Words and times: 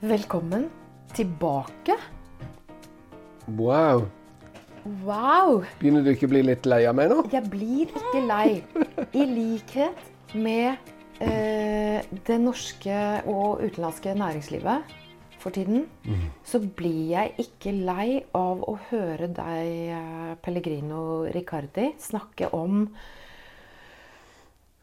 Velkommen 0.00 0.70
tilbake. 1.12 1.92
Wow. 3.52 4.06
Wow! 5.04 5.58
Begynner 5.76 6.06
du 6.06 6.14
ikke 6.14 6.24
å 6.24 6.30
bli 6.32 6.40
litt 6.48 6.64
lei 6.64 6.86
av 6.88 6.96
meg 6.96 7.10
nå? 7.12 7.18
Jeg 7.28 7.44
blir 7.52 7.92
ikke 7.92 8.22
lei. 8.24 8.62
I 9.12 9.26
likhet 9.28 10.32
med 10.32 10.80
eh, 11.20 12.00
det 12.00 12.38
norske 12.40 12.96
og 13.28 13.60
utenlandske 13.60 14.16
næringslivet 14.16 14.96
for 15.36 15.52
tiden, 15.52 15.84
så 16.48 16.62
blir 16.64 17.12
jeg 17.12 17.36
ikke 17.44 17.76
lei 17.76 18.22
av 18.32 18.64
å 18.64 18.78
høre 18.88 19.28
deg, 19.28 19.68
eh, 20.00 20.32
Pellegrino 20.40 21.26
Riccardi, 21.28 21.90
snakke 22.00 22.48
om 22.56 22.86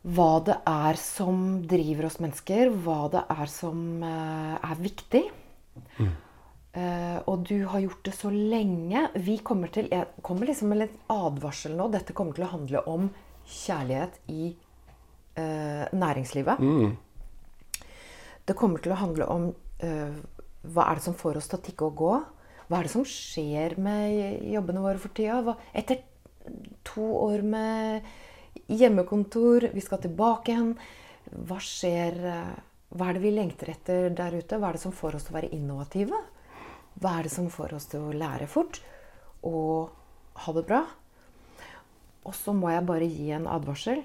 hva 0.05 0.32
det 0.45 0.55
er 0.70 1.00
som 1.02 1.43
driver 1.68 2.07
oss 2.07 2.20
mennesker, 2.23 2.70
hva 2.84 3.07
det 3.11 3.23
er 3.34 3.50
som 3.52 4.04
eh, 4.05 4.55
er 4.61 4.82
viktig. 4.84 5.23
Eh, 6.78 7.18
og 7.25 7.47
du 7.50 7.65
har 7.71 7.82
gjort 7.82 8.05
det 8.05 8.14
så 8.15 8.29
lenge. 8.32 9.07
Vi 9.25 9.39
kommer 9.46 9.71
til, 9.74 9.89
jeg 9.91 10.21
kommer 10.25 10.50
liksom 10.50 10.71
med 10.71 10.83
litt 10.83 10.96
advarsel 11.11 11.75
nå. 11.78 11.89
Dette 11.93 12.15
kommer 12.18 12.38
til 12.38 12.46
å 12.46 12.54
handle 12.54 12.83
om 12.91 13.10
kjærlighet 13.47 14.18
i 14.28 14.50
uh, 15.39 15.86
næringslivet. 15.96 16.60
Det 18.47 18.55
kommer 18.60 18.83
til 18.83 18.91
å 18.91 19.00
handle 19.00 19.27
om 19.32 19.46
uh, 19.55 20.18
hva 20.68 20.89
er 20.89 21.00
det 21.00 21.05
som 21.05 21.16
får 21.16 21.39
oss 21.39 21.47
til 21.47 21.60
å 21.60 21.64
tikke 21.64 21.88
og 21.88 22.02
gå. 22.02 22.14
Hva 22.68 22.79
er 22.82 22.88
det 22.88 22.91
som 22.91 23.07
skjer 23.07 23.77
med 23.79 24.43
jobbene 24.52 24.83
våre 24.83 25.00
for 25.00 25.16
tida? 25.16 25.39
Hva, 25.46 25.55
etter 25.71 26.04
to 26.88 27.07
år 27.24 27.43
med 27.47 28.11
hjemmekontor, 28.68 29.70
vi 29.74 29.84
skal 29.84 30.02
tilbake 30.04 30.54
igjen. 30.54 30.74
Hva 31.47 31.60
skjer 31.64 32.20
eh, 32.25 32.56
Hva 32.95 33.09
er 33.09 33.17
det 33.17 33.23
vi 33.25 33.33
lengter 33.36 33.73
etter 33.73 34.14
der 34.16 34.38
ute? 34.38 34.59
Hva 34.59 34.70
er 34.70 34.78
det 34.78 34.83
som 34.86 34.95
får 34.95 35.17
oss 35.17 35.28
til 35.28 35.36
å 35.36 35.38
være 35.38 35.52
innovative? 35.58 36.22
Hva 36.97 37.17
er 37.17 37.28
det 37.28 37.33
som 37.33 37.50
får 37.52 37.73
oss 37.75 37.89
til 37.91 38.05
å 38.08 38.14
lære 38.16 38.47
fort 38.47 38.80
og 39.45 39.91
ha 40.45 40.53
det 40.55 40.64
bra? 40.69 40.86
Og 42.27 42.36
så 42.36 42.55
må 42.55 42.72
jeg 42.72 42.88
bare 42.88 43.09
gi 43.11 43.27
en 43.36 43.49
advarsel. 43.52 44.02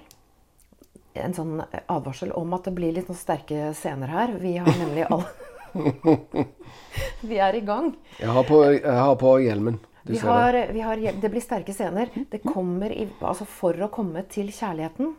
En 1.15 1.35
sånn 1.35 1.63
advarsel 1.87 2.35
om 2.35 2.53
at 2.57 2.67
det 2.67 2.75
blir 2.75 2.93
litt 2.95 3.09
noen 3.09 3.19
sterke 3.19 3.71
scener 3.77 4.11
her. 4.11 4.35
Vi 4.43 4.57
har 4.59 4.77
nemlig 4.79 5.07
alle 5.07 5.31
Vi 7.29 7.39
er 7.41 7.55
i 7.55 7.63
gang. 7.65 7.93
Jeg 8.19 8.29
har 8.29 8.45
på, 8.47 8.59
jeg 8.75 8.99
har 8.99 9.15
på 9.19 9.33
hjelmen. 9.41 9.79
Vi 10.05 10.17
har, 10.19 10.53
vi 10.73 10.81
har, 10.83 10.99
det 11.21 11.29
blir 11.31 11.41
sterke 11.41 11.73
scener. 11.73 12.09
Det 12.29 12.41
kommer 12.43 12.91
i, 12.91 13.05
altså 13.23 13.45
for 13.47 13.77
å 13.85 13.87
komme 13.93 14.23
til 14.27 14.49
kjærligheten, 14.51 15.13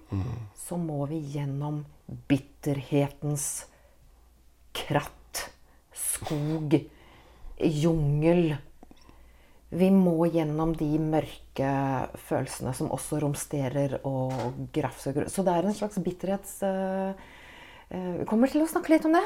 så 0.67 0.77
må 0.77 1.07
vi 1.09 1.23
gjennom 1.33 1.85
bitterhetens 2.29 3.65
kratt, 4.77 5.47
skog, 5.97 6.77
jungel. 7.65 8.57
Vi 9.75 9.89
må 9.91 10.27
gjennom 10.31 10.75
de 10.79 10.91
mørke 11.03 11.71
følelsene 12.29 12.75
som 12.77 12.93
også 12.95 13.19
romsterer 13.25 13.97
og 14.07 14.35
grafser. 14.77 15.25
Så 15.33 15.43
det 15.47 15.55
er 15.57 15.65
en 15.71 15.75
slags 15.75 15.97
bitterhets... 16.05 16.59
eh, 16.63 17.15
eh, 17.91 18.13
Vi 18.21 18.27
kommer 18.31 18.53
til 18.53 18.63
å 18.63 18.69
snakke 18.71 18.93
litt 18.93 19.09
om 19.09 19.17
det. 19.17 19.25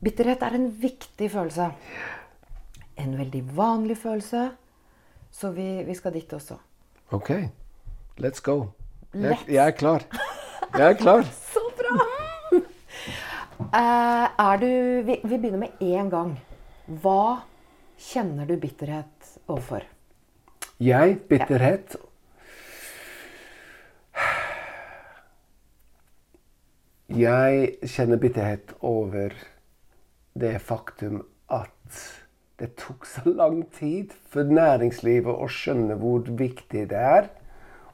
Bitterhet 0.00 0.42
er 0.46 0.54
en 0.56 0.70
viktig 0.70 1.28
følelse. 1.34 1.72
En 2.96 3.18
veldig 3.18 3.42
vanlig 3.58 3.98
følelse. 4.00 4.46
Så 5.36 5.50
vi, 5.50 5.84
vi 5.84 5.94
skal 5.94 6.14
dit 6.14 6.32
også. 6.32 6.54
OK. 7.12 7.30
Let's 8.16 8.40
go. 8.40 8.70
Jeg, 9.12 9.36
jeg 9.48 9.60
er 9.66 9.74
klar. 9.76 10.06
Jeg 10.72 10.86
er 10.86 10.96
klar. 10.96 11.26
Så 11.52 11.60
bra! 11.76 11.96
Uh, 13.60 14.24
er 14.46 14.62
du 14.62 14.70
vi, 15.04 15.18
vi 15.20 15.36
begynner 15.36 15.60
med 15.66 15.84
én 15.84 16.08
gang. 16.08 16.32
Hva 16.88 17.42
kjenner 18.00 18.48
du 18.48 18.56
bitterhet 18.62 19.36
overfor? 19.44 19.84
Jeg, 20.80 21.18
bitterhet 21.28 22.00
Jeg 27.12 27.76
kjenner 27.84 28.18
bitterhet 28.24 28.72
over 28.80 29.36
det 30.32 30.56
faktum 30.64 31.26
at 31.52 32.00
det 32.56 32.70
tok 32.80 33.04
så 33.06 33.28
lang 33.28 33.64
tid 33.76 34.14
for 34.32 34.48
næringslivet 34.48 35.28
å 35.28 35.48
skjønne 35.52 35.98
hvor 36.00 36.24
viktig 36.24 36.86
det 36.88 37.00
er 37.00 37.28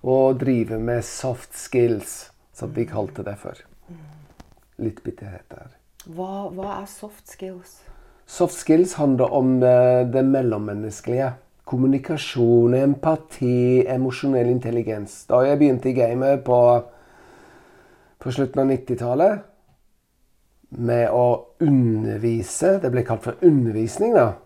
å 0.02 0.32
drive 0.38 0.78
med 0.78 1.02
soft 1.06 1.56
skills, 1.58 2.30
som 2.54 2.70
vi 2.74 2.84
kalte 2.86 3.24
det 3.26 3.34
for. 3.40 3.58
Litt 4.82 5.02
bitterhet 5.02 5.46
der. 5.50 5.72
Hva, 6.14 6.50
hva 6.54 6.76
er 6.80 6.86
soft 6.90 7.30
skills? 7.30 7.80
Soft 8.26 8.54
skills 8.58 8.94
handler 8.98 9.34
om 9.34 9.56
det, 9.62 10.12
det 10.14 10.22
mellommenneskelige. 10.26 11.32
Kommunikasjon, 11.66 12.74
empati, 12.74 13.82
emosjonell 13.90 14.50
intelligens. 14.50 15.24
Da 15.30 15.42
jeg 15.46 15.58
begynte 15.58 15.90
i 15.90 15.96
gamet 15.96 16.42
på, 16.46 16.58
på 18.22 18.34
slutten 18.34 18.62
av 18.62 18.70
90-tallet 18.70 19.48
med 20.72 21.10
å 21.12 21.52
undervise 21.60 22.78
Det 22.80 22.88
ble 22.90 23.02
kalt 23.04 23.26
for 23.26 23.42
undervisning, 23.44 24.14
da. 24.16 24.41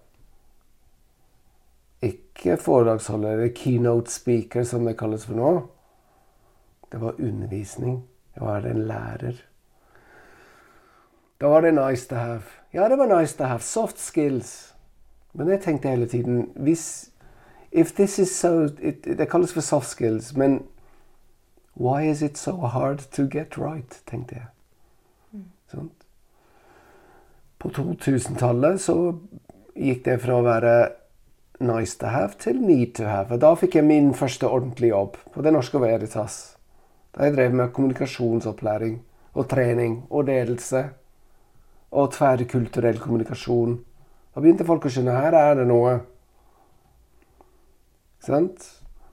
Ikke 2.07 2.57
foredragsholder 2.61 3.33
eller 3.33 3.55
keynote 3.57 4.13
speaker, 4.13 4.65
som 4.65 4.85
det 4.87 4.99
kalles 4.99 5.27
for 5.27 5.39
nå. 5.39 5.51
Det 6.93 7.01
var 7.01 7.21
undervisning. 7.21 8.05
Jeg 8.37 8.45
var 8.45 8.67
en 8.69 8.83
lærer. 8.87 9.43
Da 11.41 11.47
var 11.47 11.61
det 11.61 11.75
nice 11.75 12.09
to 12.09 12.15
have. 12.15 12.43
Ja, 12.73 12.89
det 12.89 12.99
var 12.99 13.21
nice 13.21 13.37
to 13.39 13.45
have. 13.45 13.61
Soft 13.61 13.99
skills. 13.99 14.75
Men 15.33 15.49
jeg 15.49 15.61
tenkte 15.61 15.89
hele 15.89 16.07
tiden 16.09 16.49
hvis 16.57 17.11
If 17.73 17.93
this 17.93 18.19
is 18.19 18.31
so 18.31 18.69
it, 18.79 19.05
Det 19.05 19.31
kalles 19.31 19.53
for 19.53 19.61
soft 19.61 19.87
skills, 19.87 20.37
men 20.37 20.63
why 21.75 22.11
is 22.11 22.23
it 22.23 22.39
so 22.39 22.57
hard 22.57 22.99
to 23.13 23.23
get 23.23 23.59
right? 23.59 24.03
tenkte 24.07 24.35
jeg. 24.35 24.47
Sant? 25.71 25.93
På 27.59 27.69
2000-tallet 27.69 28.81
så 28.81 29.19
gikk 29.77 30.05
det 30.05 30.21
fra 30.23 30.39
å 30.39 30.45
være 30.47 30.73
nice 31.61 31.99
to 31.99 32.07
have 32.07 32.37
til 32.39 32.61
need 32.61 32.95
to 32.95 33.05
have. 33.05 33.33
Og 33.33 33.41
da 33.41 33.55
fikk 33.55 33.75
jeg 33.79 33.85
min 33.85 34.15
første 34.15 34.49
ordentlige 34.49 34.93
jobb 34.95 35.17
på 35.35 35.43
Det 35.43 35.53
Norske 35.53 35.81
Veritas. 35.81 36.57
Da 37.17 37.25
jeg 37.25 37.37
drev 37.37 37.55
med 37.55 37.73
kommunikasjonsopplæring 37.73 39.03
og 39.35 39.49
trening 39.49 40.05
og 40.11 40.25
ledelse 40.25 40.85
og 41.91 42.13
tverrkulturell 42.13 42.99
kommunikasjon. 42.99 43.79
Da 44.35 44.41
begynte 44.41 44.67
folk 44.69 44.85
å 44.85 44.93
skjønne 44.93 45.17
her 45.17 45.37
er 45.37 45.55
det 45.61 45.67
noe. 45.69 45.99
Sant? 48.21 48.67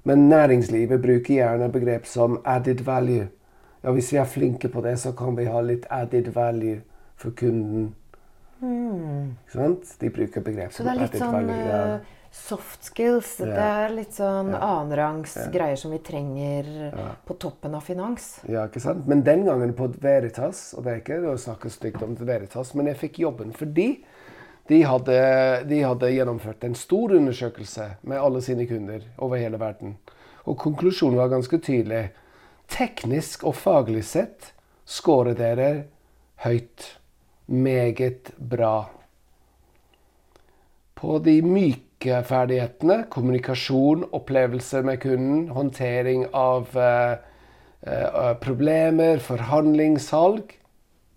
Men 0.03 0.27
næringslivet 0.29 1.01
bruker 1.01 1.33
gjerne 1.37 1.71
begrep 1.71 2.05
som 2.05 2.41
added 2.45 2.83
value. 2.83 3.27
Ja, 3.83 3.91
hvis 3.91 4.11
vi 4.11 4.17
er 4.17 4.27
flinke 4.27 4.67
på 4.69 4.81
det, 4.81 4.97
så 4.99 5.11
kan 5.11 5.37
vi 5.37 5.45
ha 5.45 5.61
litt 5.61 5.85
added 5.91 6.31
value 6.35 6.81
for 7.15 7.31
kunden. 7.31 7.93
Ikke 8.63 9.55
sant? 9.55 9.95
De 10.01 10.09
bruker 10.09 10.43
begrep 10.43 10.71
Så 10.73 10.83
det 10.83 10.91
er 10.93 11.01
litt 11.01 11.17
sånn 11.19 11.33
value. 11.35 11.63
Ja. 11.67 11.99
Soft 12.33 12.83
skills. 12.83 13.35
Det 13.37 13.53
er 13.53 13.91
litt 13.93 14.15
sånn 14.17 14.51
Ja. 14.51 14.59
annenrangs 14.59 15.35
Ja. 15.37 15.51
greier 15.51 15.75
som 15.77 15.91
vi 15.91 15.99
trenger 15.99 16.91
Ja. 16.91 17.15
på 17.27 17.37
toppen 17.37 17.75
av 17.75 17.83
finans. 17.83 18.39
Ja, 18.49 18.65
ikke 18.67 18.81
sant? 18.81 19.07
Men 19.07 19.21
den 19.21 19.45
gangen 19.45 19.73
på 19.73 19.87
Veritas, 20.01 20.73
og 20.73 20.83
det 20.83 20.93
er 20.93 20.99
ikke 21.01 21.21
å 21.29 21.37
snakke 21.37 21.69
stygt 21.69 22.01
om 22.01 22.15
Veritas, 22.15 22.73
men 22.73 22.87
jeg 22.87 22.97
fikk 22.97 23.19
jobben 23.19 23.53
fordi 23.53 24.03
de 24.67 24.81
hadde, 24.81 25.67
de 25.67 25.81
hadde 25.81 26.09
gjennomført 26.11 26.63
en 26.63 26.73
stor 26.73 27.09
undersøkelse 27.11 27.97
med 28.03 28.17
alle 28.17 28.41
sine 28.41 28.65
kunder 28.65 29.01
over 29.19 29.37
hele 29.37 29.57
verden. 29.59 29.97
Og 30.47 30.57
konklusjonen 30.57 31.15
var 31.17 31.29
ganske 31.29 31.59
tydelig. 31.61 32.09
Teknisk 32.67 33.43
og 33.43 33.53
faglig 33.55 34.03
sett 34.03 34.53
scorer 34.85 35.35
dere 35.35 35.85
høyt. 36.39 36.97
Meget 37.49 38.31
bra. 38.39 38.89
På 41.03 41.17
de 41.19 41.41
myke 41.43 42.21
ferdighetene, 42.23 43.01
kommunikasjon, 43.11 44.05
opplevelser 44.15 44.85
med 44.87 45.01
kunden, 45.03 45.49
håndtering 45.51 46.29
av 46.31 46.77
eh, 46.79 47.17
eh, 47.81 48.29
problemer, 48.39 49.19
forhandlingssalg 49.19 50.55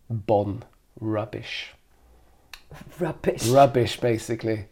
Bånd. 0.08 0.64
Rubbish. 0.98 1.76
Rubbish. 2.98 3.46
Rubbish, 3.54 4.00
basically. 4.02 4.64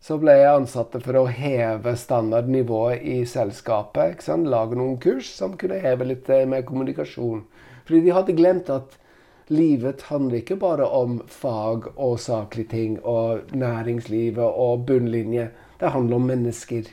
Så 0.00 0.20
ble 0.20 0.36
jeg 0.42 0.52
ansatt 0.52 1.00
for 1.06 1.22
å 1.22 1.26
heve 1.32 1.96
standardnivået 1.96 3.00
i 3.00 3.18
selskapet. 3.24 4.28
Lage 4.44 4.76
noen 4.76 5.00
kurs 5.00 5.32
som 5.40 5.56
kunne 5.56 5.80
heve 5.80 6.12
litt 6.12 6.28
eh, 6.28 6.44
med 6.44 6.68
kommunikasjon. 6.68 7.46
Fordi 7.88 8.04
de 8.04 8.16
hadde 8.20 8.36
glemt 8.36 8.68
at 8.68 8.99
livet 9.50 10.02
handler 10.08 10.40
ikke 10.40 10.56
bare 10.60 10.86
om 10.86 11.20
fag 11.28 11.90
og 11.96 12.18
saklige 12.22 12.70
ting 12.70 12.98
og 13.04 13.52
næringslivet 13.52 14.44
og 14.44 14.86
bunnlinje. 14.86 15.50
Det 15.80 15.90
handler 15.90 16.16
om 16.16 16.28
mennesker. 16.30 16.90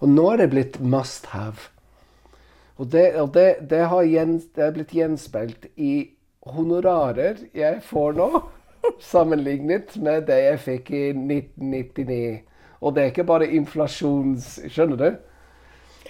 Og 0.00 0.08
nå 0.08 0.30
er 0.32 0.42
det 0.44 0.50
blitt 0.50 0.80
must 0.80 1.26
have. 1.26 1.70
Og 2.76 2.92
det, 2.92 3.14
og 3.20 3.32
det, 3.34 3.70
det, 3.70 3.86
gjens, 4.10 4.44
det 4.54 4.64
er 4.64 4.74
blitt 4.76 4.92
gjenspeilt 4.92 5.66
i 5.76 6.10
honorarer 6.46 7.40
jeg 7.56 7.80
får 7.82 8.12
nå. 8.20 8.28
sammenlignet 9.12 9.96
med 10.02 10.28
det 10.28 10.38
jeg 10.44 10.60
fikk 10.62 10.90
i 10.94 11.06
1999. 11.10 12.42
Og 12.80 12.94
det 12.94 13.02
er 13.02 13.12
ikke 13.12 13.26
bare 13.26 13.48
inflasjons... 13.56 14.60
Skjønner 14.70 15.00
du? 15.00 15.08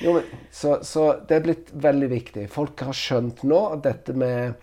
Jo, 0.02 0.18
men, 0.18 0.26
så, 0.52 0.76
så 0.84 1.06
det 1.28 1.38
er 1.38 1.44
blitt 1.46 1.72
veldig 1.72 2.08
viktig. 2.10 2.46
Folk 2.52 2.82
har 2.84 2.96
skjønt 2.96 3.44
nå 3.48 3.62
at 3.72 3.84
dette 3.86 4.16
med 4.18 4.58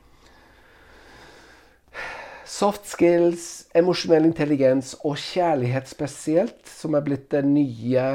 soft 2.53 2.85
skills, 2.85 3.65
emosjonell 3.75 4.27
intelligens 4.27 4.93
og 5.01 5.17
kjærlighet 5.17 5.89
spesielt, 5.89 6.61
som 6.69 6.93
er 6.97 7.05
blitt 7.05 7.29
det 7.33 7.43
nye 7.47 8.07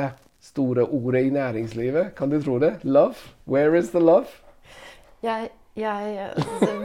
store 0.43 0.87
ordet 0.87 1.27
i 1.27 1.33
næringslivet. 1.35 2.15
Kan 2.19 2.31
du 2.31 2.39
tro 2.43 2.59
det? 2.63 2.77
Love. 2.85 3.19
Where 3.51 3.79
is 3.79 3.91
the 3.95 4.03
love? 4.03 4.31
Jeg, 5.25 5.51
jeg 5.77 6.31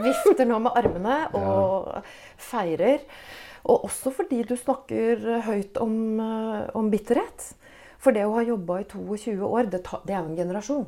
vifter 0.02 0.48
nå 0.48 0.58
med 0.64 0.78
armene 0.80 1.18
og 1.38 1.92
feirer. 2.40 3.04
Og 3.64 3.86
også 3.86 4.12
fordi 4.12 4.42
du 4.44 4.56
snakker 4.60 5.22
høyt 5.46 5.78
om, 5.80 5.94
eh, 6.20 6.64
om 6.76 6.90
bitterhet. 6.92 7.52
For 8.02 8.12
det 8.12 8.26
å 8.28 8.34
ha 8.34 8.42
jobba 8.44 8.82
i 8.82 8.88
22 8.90 9.38
år, 9.46 9.70
det, 9.72 9.80
ta, 9.86 10.02
det 10.04 10.12
er 10.12 10.18
jo 10.18 10.32
en 10.32 10.40
generasjon. 10.42 10.82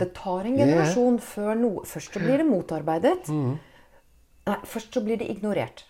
Det 0.00 0.08
tar 0.16 0.46
en 0.48 0.56
generasjon 0.62 1.18
før 1.20 1.58
noe 1.60 1.82
Først 1.84 2.14
så 2.16 2.22
blir 2.22 2.40
det 2.40 2.46
motarbeidet. 2.48 3.26
Nei, 3.28 4.56
først 4.68 4.96
så 4.96 5.02
blir 5.04 5.20
det 5.20 5.28
ignorert. 5.34 5.84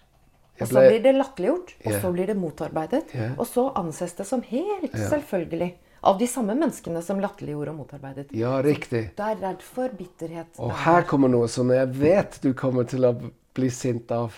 Og 0.61 0.69
så 0.71 0.85
blir 0.85 1.01
det 1.03 1.15
latterliggjort, 1.17 1.73
og 1.83 1.97
så 2.01 2.11
blir 2.15 2.31
det 2.31 2.37
motarbeidet. 2.39 3.03
Og 3.35 3.47
så 3.49 3.67
anses 3.81 4.15
det 4.15 4.27
som 4.29 4.43
helt 4.47 4.95
selvfølgelig 4.95 5.73
av 6.05 6.19
de 6.19 6.27
samme 6.29 6.55
menneskene 6.55 7.01
som 7.03 7.21
latterliggjorde 7.23 7.73
og 7.73 7.79
motarbeidet. 7.81 8.27
Ja, 8.37 8.59
riktig. 8.63 9.07
Det 9.17 9.29
er 9.31 9.39
derfor 9.41 9.95
bitterhet 9.97 10.61
Og 10.61 10.71
er 10.71 10.83
her 10.85 11.07
kommer 11.09 11.33
noe 11.33 11.49
som 11.49 11.73
jeg 11.73 11.89
vet 11.97 12.39
du 12.45 12.53
kommer 12.53 12.85
til 12.89 13.09
å 13.09 13.15
bli 13.57 13.71
sint 13.73 14.13
av. 14.15 14.37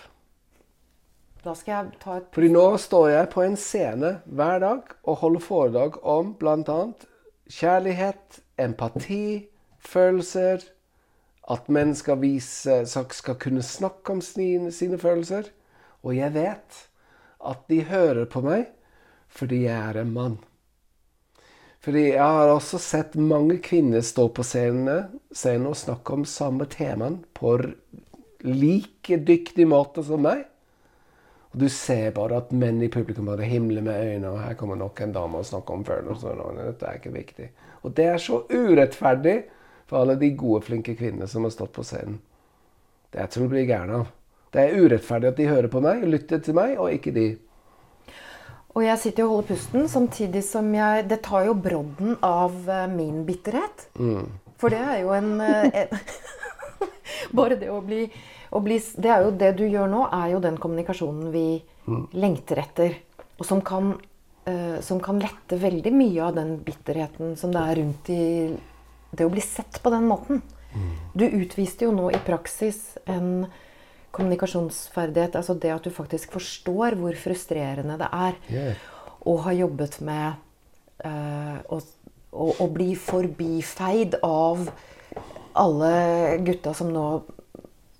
Da 1.42 1.54
skal 1.54 1.72
jeg 1.74 1.98
ta 2.02 2.16
et 2.18 2.30
Fordi 2.34 2.48
nå 2.54 2.64
står 2.82 3.10
jeg 3.12 3.28
på 3.34 3.42
en 3.44 3.58
scene 3.60 4.14
hver 4.26 4.62
dag 4.62 4.94
og 5.04 5.20
holder 5.22 5.44
foredrag 5.44 5.98
om 6.02 6.32
bl.a. 6.38 6.78
kjærlighet, 7.58 8.40
empati, 8.58 9.46
følelser. 9.78 10.64
At 11.50 11.68
mennesker 11.70 12.18
skal, 12.42 12.86
skal 13.14 13.36
kunne 13.38 13.62
snakke 13.62 14.16
om 14.16 14.20
sine, 14.20 14.72
sine 14.74 14.98
følelser. 14.98 15.52
Og 16.04 16.16
jeg 16.16 16.34
vet 16.34 16.82
at 17.46 17.64
de 17.70 17.84
hører 17.88 18.26
på 18.30 18.42
meg 18.44 18.68
fordi 19.36 19.66
jeg 19.66 19.76
er 19.76 20.00
en 20.00 20.12
mann. 20.14 20.36
Fordi 21.84 22.02
jeg 22.08 22.18
har 22.18 22.50
også 22.50 22.80
sett 22.82 23.12
mange 23.14 23.60
kvinner 23.62 24.02
stå 24.02 24.24
på 24.34 24.42
scenen, 24.42 25.10
og 25.68 25.76
snakke 25.78 26.16
om 26.16 26.24
samme 26.26 26.66
temaen 26.72 27.20
på 27.36 27.52
like 28.42 29.18
dyktig 29.28 29.68
måte 29.70 30.02
som 30.06 30.24
meg. 30.24 30.46
Og 31.52 31.60
du 31.62 31.68
ser 31.70 32.10
bare 32.16 32.40
at 32.40 32.50
menn 32.50 32.82
i 32.82 32.90
publikum 32.92 33.30
bare 33.30 33.46
himler 33.46 33.84
med 33.86 34.02
øynene, 34.02 34.32
og 34.32 34.42
her 34.42 34.56
kommer 34.58 34.80
nok 34.80 35.00
en 35.00 35.14
dame 35.14 35.38
og 35.38 35.46
snakker 35.46 35.78
om 35.78 35.84
følelser. 35.86 36.40
og 36.40 36.58
dette 36.58 36.86
er 36.86 36.98
ikke 36.98 37.14
viktig. 37.14 37.50
Og 37.82 37.94
det 37.94 38.08
er 38.10 38.18
så 38.18 38.42
urettferdig 38.50 39.36
for 39.86 40.00
alle 40.00 40.18
de 40.18 40.34
gode, 40.34 40.64
flinke 40.66 40.96
kvinnene 40.98 41.28
som 41.30 41.46
har 41.46 41.54
stått 41.54 41.72
på 41.72 41.86
scenen. 41.86 42.18
Det 43.12 43.22
er 43.22 43.30
til 43.30 43.46
å 43.46 43.52
bli 43.52 43.62
gæren 43.64 43.94
av. 44.00 44.10
Det 44.56 44.62
er 44.64 44.78
urettferdig 44.80 45.28
at 45.28 45.36
de 45.36 45.50
hører 45.50 45.68
på 45.68 45.82
meg, 45.84 46.06
lytter 46.08 46.40
til 46.40 46.56
meg, 46.56 46.78
og 46.80 46.88
ikke 46.94 47.12
de. 47.12 47.26
Og 48.76 48.84
jeg 48.84 49.00
sitter 49.00 49.26
og 49.26 49.34
holder 49.34 49.50
pusten, 49.50 49.84
samtidig 49.88 50.42
som 50.44 50.68
jeg 50.76 51.06
Det 51.08 51.22
tar 51.24 51.46
jo 51.48 51.54
brodden 51.56 52.16
av 52.24 52.56
eh, 52.68 52.86
min 52.92 53.22
bitterhet. 53.28 53.86
For 54.60 54.72
det 54.72 54.80
er 54.80 54.98
jo 55.02 55.12
en 55.16 55.40
eh, 55.44 55.92
Bare 57.36 57.56
det 57.60 57.70
å 57.72 57.82
bli, 57.84 58.04
å 58.52 58.60
bli 58.64 58.76
Det 58.96 59.12
er 59.12 59.24
jo 59.24 59.32
det 59.36 59.52
du 59.60 59.64
gjør 59.64 59.88
nå, 59.92 60.02
er 60.12 60.34
jo 60.34 60.42
den 60.44 60.56
kommunikasjonen 60.60 61.32
vi 61.32 61.46
lengter 62.16 62.60
etter. 62.64 62.96
Og 63.36 63.44
som 63.46 63.60
kan, 63.64 63.92
uh, 64.48 64.78
som 64.82 64.98
kan 65.04 65.20
lette 65.22 65.58
veldig 65.60 65.92
mye 65.94 66.24
av 66.24 66.32
den 66.34 66.56
bitterheten 66.66 67.36
som 67.38 67.52
det 67.54 67.62
er 67.62 67.78
rundt 67.78 68.10
i 68.10 68.24
det 69.12 69.26
å 69.26 69.30
bli 69.30 69.44
sett 69.44 69.78
på 69.84 69.92
den 69.94 70.08
måten. 70.08 70.42
Du 71.14 71.24
utviste 71.24 71.86
jo 71.86 71.92
nå 71.94 72.08
i 72.10 72.18
praksis 72.26 72.96
en 73.06 73.46
kommunikasjonsferdighet, 74.16 75.36
altså 75.38 75.54
det 75.60 75.72
at 75.74 75.84
du 75.86 75.92
faktisk 75.94 76.34
forstår 76.36 76.96
hvor 77.00 77.16
frustrerende 77.20 77.98
det 78.00 78.10
er 78.12 78.42
Yeah. 78.50 78.74
å 79.26 79.36
ha 79.44 79.52
jobbet 79.52 79.98
med 80.06 80.36
uh, 81.04 81.56
å, 81.72 81.80
å, 82.32 82.46
å 82.62 82.66
bli 82.72 82.94
forbifeid 82.98 84.18
av 84.24 84.68
alle 85.56 85.90
gutta 86.46 86.74
som 86.76 86.92
nå 86.92 87.06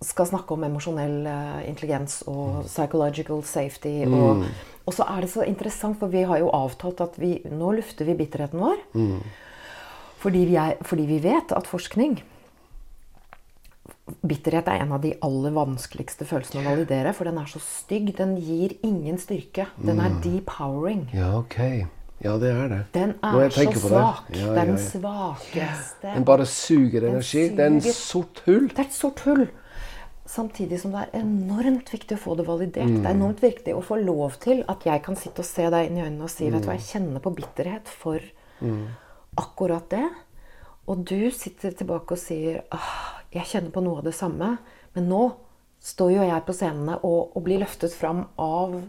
skal 0.05 0.29
snakke 0.29 0.55
om 0.55 0.67
emosjonell 0.69 1.17
uh, 1.27 1.61
intelligens 1.67 2.21
og 2.31 2.67
psychological 2.69 3.43
safety. 3.49 4.05
Og, 4.07 4.45
og 4.85 4.95
så 4.95 5.09
er 5.09 5.25
det 5.25 5.33
så 5.33 5.47
interessant, 5.49 5.99
for 5.99 6.13
vi 6.13 6.27
har 6.29 6.43
jo 6.43 6.53
avtalt 6.55 7.01
at 7.03 7.19
vi, 7.19 7.39
nå 7.49 7.73
lufter 7.79 8.07
vi 8.07 8.19
bitterheten 8.21 8.61
vår. 8.63 8.85
Fordi, 10.23 10.45
vi 10.49 10.57
er, 10.61 10.77
fordi 10.87 11.09
vi 11.09 11.21
vet 11.25 11.53
at 11.57 11.69
forskning 11.69 12.21
Bitterhet 14.27 14.69
er 14.69 14.83
en 14.83 14.93
av 14.97 15.01
de 15.03 15.13
aller 15.23 15.53
vanskeligste 15.55 16.27
følelsene 16.27 16.63
å 16.63 16.71
validere, 16.71 17.13
for 17.15 17.25
den 17.29 17.39
er 17.39 17.47
så 17.51 17.61
stygg. 17.63 18.13
Den 18.19 18.37
gir 18.39 18.77
ingen 18.87 19.19
styrke. 19.19 19.67
Den 19.83 20.01
er 20.03 20.17
depowering. 20.25 21.09
Ja, 21.15 21.33
ok. 21.39 21.59
Ja, 22.25 22.39
det 22.41 22.49
er 22.49 22.69
det. 22.73 22.81
Den 22.95 23.11
er 23.23 23.51
så 23.53 23.65
på 23.67 23.73
det. 23.75 23.81
svak. 23.83 24.31
Ja, 24.33 24.47
det 24.55 24.61
er 24.63 24.71
den 24.71 24.79
svakeste 24.81 26.15
Den 26.15 26.25
bare 26.25 26.47
suger 26.49 27.05
energi. 27.11 27.49
Det 27.55 27.61
er 27.61 27.75
en 27.75 27.81
sort 27.85 28.41
hull. 28.47 28.69
Det 28.73 28.79
er 28.79 28.89
et 28.89 28.97
sort 28.97 29.21
hull. 29.27 29.47
Samtidig 30.27 30.81
som 30.83 30.91
det 30.97 31.05
er 31.05 31.21
enormt 31.21 31.93
viktig 31.93 32.17
å 32.17 32.23
få 32.23 32.35
det 32.39 32.47
validert. 32.49 32.89
Mm. 32.89 33.03
Det 33.05 33.11
er 33.11 33.15
enormt 33.15 33.43
viktig 33.45 33.75
å 33.77 33.83
få 33.85 34.01
lov 34.03 34.39
til 34.43 34.65
at 34.67 34.83
jeg 34.89 35.03
kan 35.05 35.15
sitte 35.21 35.45
og 35.45 35.47
se 35.47 35.69
deg 35.71 35.91
inn 35.91 36.01
i 36.01 36.07
øynene 36.07 36.25
og 36.27 36.33
si 36.33 36.49
vet 36.51 36.63
du 36.65 36.69
hva, 36.71 36.75
Mm. 36.75 36.81
jeg 36.81 36.89
kjenner 36.89 37.21
på 37.23 37.35
bitterhet 37.37 37.87
for 38.01 38.19
akkurat 39.37 39.89
det. 39.91 40.09
Og 40.87 41.05
du 41.05 41.31
sitter 41.35 41.71
tilbake 41.75 42.15
og 42.15 42.19
sier 42.19 42.63
ah, 42.73 43.16
jeg 43.33 43.45
kjenner 43.47 43.71
på 43.75 43.83
noe 43.83 43.99
av 43.99 44.05
det 44.05 44.15
samme. 44.15 44.59
Men 44.95 45.09
nå 45.09 45.23
står 45.83 46.13
jo 46.15 46.23
jeg 46.29 46.45
på 46.47 46.55
scenene 46.57 46.99
og, 47.05 47.33
og 47.37 47.43
blir 47.45 47.59
løftet 47.65 47.93
fram 47.95 48.27
av 48.39 48.83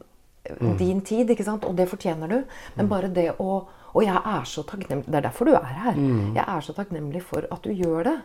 Mm. 0.47 0.77
din 0.77 1.01
tid, 1.01 1.27
ikke 1.29 1.43
sant? 1.43 1.65
og 1.67 1.75
det 1.75 1.89
fortjener 1.91 2.29
du. 2.31 2.43
Men 2.77 2.87
bare 2.87 3.09
det 3.11 3.33
å 3.37 3.65
Og 3.93 4.03
jeg 4.03 4.15
er 4.15 4.43
så 4.45 4.63
takknemlig 4.63 5.05
Det 5.05 5.15
er 5.15 5.21
derfor 5.25 5.45
du 5.45 5.51
er 5.57 5.63
her. 5.65 5.93
Mm. 5.97 6.35
Jeg 6.35 6.45
er 6.47 6.61
så 6.61 6.73
takknemlig 6.73 7.21
for 7.21 7.43
at 7.51 7.61
du 7.63 7.69
gjør 7.73 8.03
det. 8.03 8.21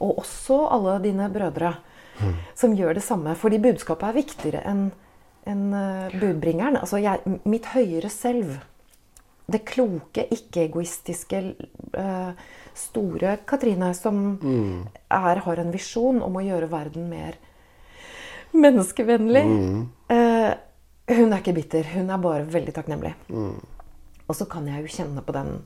Og 0.00 0.18
også 0.18 0.56
alle 0.72 0.96
dine 1.02 1.28
brødre 1.30 1.76
som 2.56 2.74
gjør 2.74 2.94
det 2.94 3.02
samme. 3.04 3.36
Fordi 3.36 3.58
budskapet 3.62 4.08
er 4.08 4.12
viktigere 4.18 4.64
enn 4.66 4.90
en, 5.46 5.74
eh, 5.74 6.10
budbringeren. 6.18 6.76
Altså 6.80 6.98
jeg, 7.00 7.20
mitt 7.44 7.66
høyere 7.66 8.10
selv. 8.10 8.56
Det 9.50 9.64
kloke, 9.64 10.26
ikke-egoistiske, 10.32 11.54
eh, 11.94 12.32
store 12.74 13.38
Katrine 13.46 13.92
som 13.96 14.38
er, 14.42 15.40
har 15.46 15.62
en 15.62 15.72
visjon 15.74 16.22
om 16.22 16.38
å 16.38 16.44
gjøre 16.44 16.70
verden 16.72 17.08
mer 17.10 17.38
menneskevennlig. 18.54 19.44
Eh, 20.10 20.50
hun 21.14 21.32
er 21.32 21.40
ikke 21.42 21.56
bitter. 21.56 21.86
Hun 21.94 22.10
er 22.10 22.22
bare 22.22 22.48
veldig 22.48 22.74
takknemlig. 22.76 23.14
Og 24.24 24.36
så 24.36 24.46
kan 24.48 24.66
jeg 24.70 24.84
jo 24.84 24.92
kjenne 24.96 25.24
på 25.24 25.34
den. 25.36 25.56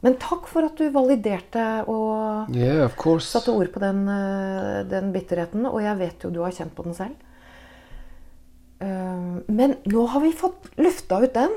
Men 0.00 0.16
takk 0.16 0.46
for 0.48 0.64
at 0.64 0.78
du 0.80 0.86
validerte 0.94 1.64
og 1.90 2.54
Yeah, 2.56 2.88
satte 3.20 3.52
ord 3.52 3.68
på 3.74 3.82
den, 3.82 4.06
eh, 4.08 4.84
den 4.88 5.12
bitterheten. 5.12 5.66
Og 5.68 5.82
jeg 5.82 5.98
vet 5.98 6.24
jo 6.24 6.30
du 6.30 6.40
har 6.40 6.54
kjent 6.56 6.74
på 6.74 6.86
den 6.86 6.94
selv. 6.94 7.16
Eh, 8.80 9.42
Men 9.48 9.76
nå 9.84 10.06
har 10.08 10.20
vi 10.20 10.32
fått 10.32 10.70
lufta 10.78 11.20
ut 11.22 11.34
den. 11.34 11.52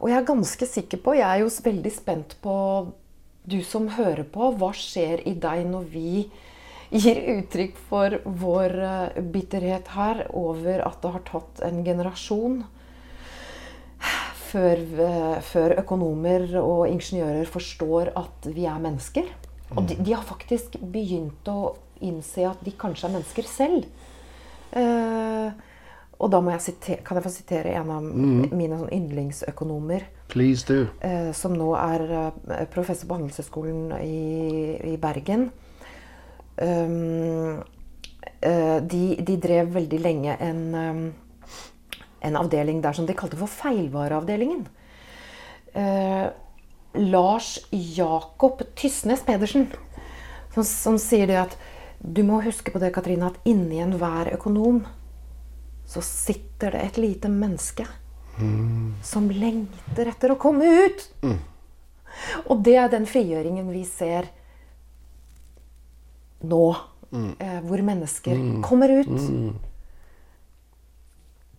Og 0.00 0.10
jeg 0.10 0.18
er 0.18 0.26
ganske 0.28 0.66
sikker 0.66 0.98
på, 0.98 1.14
jeg 1.16 1.24
er 1.24 1.38
jo 1.40 1.48
veldig 1.48 1.92
spent 1.92 2.36
på 2.42 2.92
du 3.46 3.60
som 3.64 3.88
hører 3.96 4.26
på. 4.28 4.50
Hva 4.58 4.72
skjer 4.76 5.22
i 5.28 5.34
deg 5.38 5.66
når 5.70 5.88
vi 5.92 6.10
gir 6.90 7.18
uttrykk 7.36 7.78
for 7.88 8.18
vår 8.24 8.78
eh, 8.88 9.20
bitterhet 9.34 9.90
her 9.96 10.26
over 10.36 10.84
at 10.86 11.00
det 11.02 11.12
har 11.16 11.24
tatt 11.26 11.62
en 11.66 11.82
generasjon 11.86 12.60
før, 14.50 14.82
eh, 15.06 15.38
før 15.46 15.76
økonomer 15.82 16.46
og 16.60 16.86
ingeniører 16.90 17.48
forstår 17.50 18.12
at 18.18 18.50
vi 18.52 18.68
er 18.70 18.82
mennesker. 18.82 19.30
Og 19.74 19.88
de, 19.88 19.96
de 19.98 20.14
har 20.14 20.26
faktisk 20.26 20.78
begynt 20.78 21.48
å 21.50 21.74
innse 22.06 22.44
at 22.46 22.60
de 22.62 22.74
kanskje 22.78 23.08
er 23.08 23.16
mennesker 23.16 23.48
selv. 23.50 23.88
Eh, 24.76 25.65
og 26.16 26.30
da 26.32 26.40
må 26.40 26.52
jeg 26.54 26.64
sitere, 26.64 27.02
kan 27.04 27.18
jeg 27.18 27.26
få 27.26 27.32
sitere 27.34 27.74
en 27.76 27.90
av 27.92 28.04
mine 28.04 28.78
sånn 28.78 28.92
yndlingsøkonomer, 28.96 30.06
Please 30.32 30.64
do. 30.64 30.86
eh, 31.04 31.28
som 31.36 31.52
nå 31.56 31.74
er 31.76 32.04
eh, 32.08 32.64
professor 32.72 33.08
på 33.08 33.18
Handelshøyskolen 33.18 33.92
i, 34.00 34.94
i 34.94 34.96
Bergen. 35.00 35.50
Um, 36.56 37.60
eh, 38.40 38.78
de, 38.80 39.02
de 39.20 39.36
drev 39.36 39.74
veldig 39.74 40.00
lenge 40.00 40.38
en, 40.40 40.62
um, 40.72 41.04
en 42.24 42.40
avdeling 42.40 42.80
der 42.80 42.96
som 42.96 43.06
de 43.06 43.16
kalte 43.16 43.36
for 43.36 43.52
feilvareavdelingen. 43.52 44.64
Eh, 45.76 46.26
Lars 46.96 47.58
Jakob 47.70 48.64
Tysnes 48.74 49.20
Pedersen, 49.26 49.68
som, 50.54 50.64
som 50.64 50.96
sier 50.96 51.28
det 51.28 51.42
at 51.44 51.58
du 52.00 52.22
må 52.24 52.40
huske 52.44 52.72
på 52.72 52.80
det, 52.80 52.94
Katrine, 52.96 53.28
at 53.28 53.48
inni 53.48 53.82
enhver 53.84 54.32
økonom 54.32 54.86
så 55.86 56.02
sitter 56.04 56.74
det 56.74 56.82
et 56.82 56.98
lite 57.00 57.30
menneske 57.30 57.86
som 59.06 59.30
lengter 59.32 60.10
etter 60.10 60.34
å 60.34 60.40
komme 60.40 60.66
ut. 60.86 61.06
Og 62.50 62.60
det 62.66 62.74
er 62.80 62.90
den 62.92 63.06
frigjøringen 63.08 63.70
vi 63.72 63.84
ser 63.88 64.28
nå. 66.44 66.66
Eh, 67.16 67.60
hvor 67.64 67.80
mennesker 67.86 68.40
kommer 68.66 68.92
ut. 69.00 69.14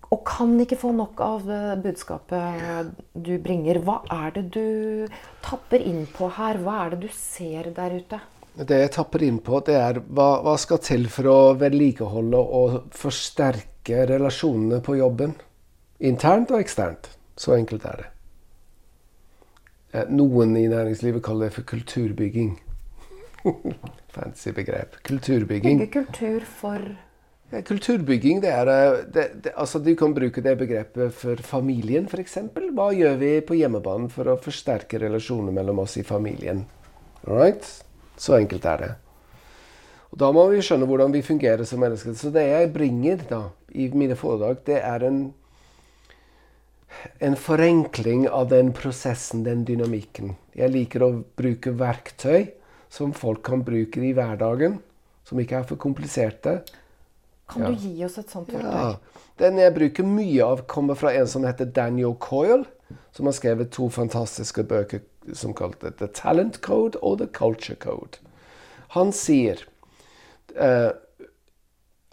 Og 0.07 0.21
kan 0.27 0.53
ikke 0.61 0.77
få 0.79 0.91
nok 0.95 1.21
av 1.23 1.47
eh, 1.51 1.75
budskapet 1.81 2.91
du 3.13 3.33
bringer. 3.43 3.79
Hva 3.83 4.01
er 4.11 4.35
det 4.37 4.43
du 4.55 5.07
tapper 5.45 5.83
inn 5.83 6.05
på 6.13 6.29
her? 6.37 6.59
Hva 6.63 6.83
er 6.83 6.95
det 6.95 7.07
du 7.07 7.09
ser 7.15 7.71
der 7.75 7.97
ute? 7.97 8.21
Det 8.57 8.77
jeg 8.81 8.93
tapper 8.95 9.21
inn 9.21 9.37
på, 9.45 9.59
det 9.65 9.75
er 9.77 9.99
hva, 10.01 10.39
hva 10.41 10.55
skal 10.57 10.79
til 10.81 11.05
for 11.13 11.29
å 11.29 11.39
vedlikeholde 11.59 12.39
og 12.59 12.77
forsterke 12.97 13.76
relasjonene 13.89 14.81
på 14.83 14.97
jobben? 14.99 15.33
Internt 15.99 16.51
og 16.51 16.59
eksternt. 16.59 17.09
Så 17.37 17.53
enkelt 17.55 17.85
er 17.85 18.01
det. 18.01 18.07
Eh, 19.93 20.09
Noen 20.09 20.55
i 20.57 20.67
næringslivet 20.67 21.23
kaller 21.23 21.47
det 21.47 21.57
for 21.57 21.67
kulturbygging. 21.69 22.55
Fancy 24.15 24.49
begrep. 24.49 24.97
Kulturbygging. 25.03 25.79
Bygge 25.79 26.03
kultur 26.03 26.39
for 26.45 26.95
Ja, 27.47 27.61
kulturbygging, 27.63 28.41
det 28.43 28.49
er 28.51 28.67
eh, 28.67 29.05
det, 29.13 29.25
det, 29.43 29.51
Altså, 29.55 29.79
du 29.79 29.93
kan 29.95 30.13
bruke 30.13 30.41
det 30.43 30.57
begrepet 30.59 31.13
for 31.15 31.39
familien, 31.39 32.03
f.eks. 32.11 32.37
Hva 32.75 32.89
gjør 32.91 33.15
vi 33.21 33.29
på 33.39 33.55
hjemmebane 33.55 34.09
for 34.11 34.27
å 34.27 34.39
forsterke 34.41 34.99
relasjoner 34.99 35.55
mellom 35.55 35.79
oss 35.79 35.95
i 35.97 36.03
familien? 36.03 36.65
All 37.23 37.39
right? 37.39 37.69
Så 38.19 38.35
enkelt 38.35 38.65
er 38.65 38.83
det. 38.83 38.91
Og 40.11 40.17
Da 40.21 40.29
må 40.31 40.45
vi 40.51 40.61
skjønne 40.63 40.87
hvordan 40.87 41.11
vi 41.13 41.21
fungerer 41.25 41.65
som 41.67 41.81
mennesker. 41.83 42.15
Så 42.15 42.31
det 42.31 42.45
jeg 42.47 42.71
bringer 42.73 43.23
da, 43.29 43.41
i 43.75 43.89
mine 43.91 44.15
foredrag, 44.15 44.61
det 44.65 44.79
er 44.79 45.03
en, 45.07 45.19
en 47.19 47.35
forenkling 47.35 48.27
av 48.29 48.47
den 48.49 48.71
prosessen, 48.73 49.43
den 49.45 49.65
dynamikken. 49.67 50.35
Jeg 50.57 50.71
liker 50.73 51.03
å 51.05 51.11
bruke 51.37 51.75
verktøy 51.77 52.47
som 52.89 53.11
folk 53.13 53.43
kan 53.45 53.65
bruke 53.67 53.99
i 54.01 54.13
hverdagen, 54.15 54.79
som 55.27 55.39
ikke 55.43 55.59
er 55.59 55.67
for 55.67 55.75
kompliserte. 55.81 56.61
Kan 57.51 57.63
Ja. 57.63 57.69
du 57.69 57.75
gi 57.75 58.03
oss 58.05 58.17
et 58.17 58.29
sånt 58.31 58.47
verktøy? 58.47 58.71
Ja. 58.71 58.95
Den 59.37 59.57
jeg 59.59 59.75
bruker 59.75 60.03
mye 60.03 60.43
av, 60.43 60.65
kommer 60.67 60.95
fra 60.95 61.11
en 61.13 61.27
som 61.27 61.43
heter 61.43 61.65
Daniel 61.65 62.15
Coyle, 62.15 62.65
som 63.11 63.25
har 63.27 63.33
skrevet 63.33 63.71
to 63.71 63.89
fantastiske 63.89 64.63
bøker 64.63 65.01
som 65.33 65.53
kalte 65.53 65.91
The 65.99 66.07
Talent 66.07 66.61
Code 66.61 66.97
og 67.03 67.19
The 67.19 67.27
Culture 67.27 67.75
Code. 67.75 68.17
Han 68.95 69.11
sier 69.11 69.65
eh, 70.59 70.91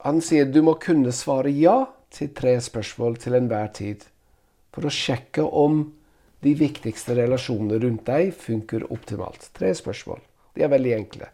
Han 0.05 0.21
sier 0.21 0.45
du 0.45 0.61
må 0.63 0.77
kunne 0.81 1.13
svare 1.13 1.51
ja 1.51 1.87
til 2.15 2.31
tre 2.37 2.59
spørsmål 2.61 3.17
til 3.23 3.39
enhver 3.39 3.71
tid 3.75 4.05
for 4.75 4.87
å 4.87 4.93
sjekke 4.93 5.45
om 5.45 5.87
de 6.45 6.53
viktigste 6.59 7.17
relasjonene 7.17 7.79
rundt 7.81 8.05
deg 8.07 8.35
funker 8.37 8.85
optimalt. 8.93 9.49
Tre 9.57 9.71
spørsmål. 9.75 10.21
De 10.55 10.65
er 10.67 10.73
veldig 10.73 10.93
enkle. 10.99 11.31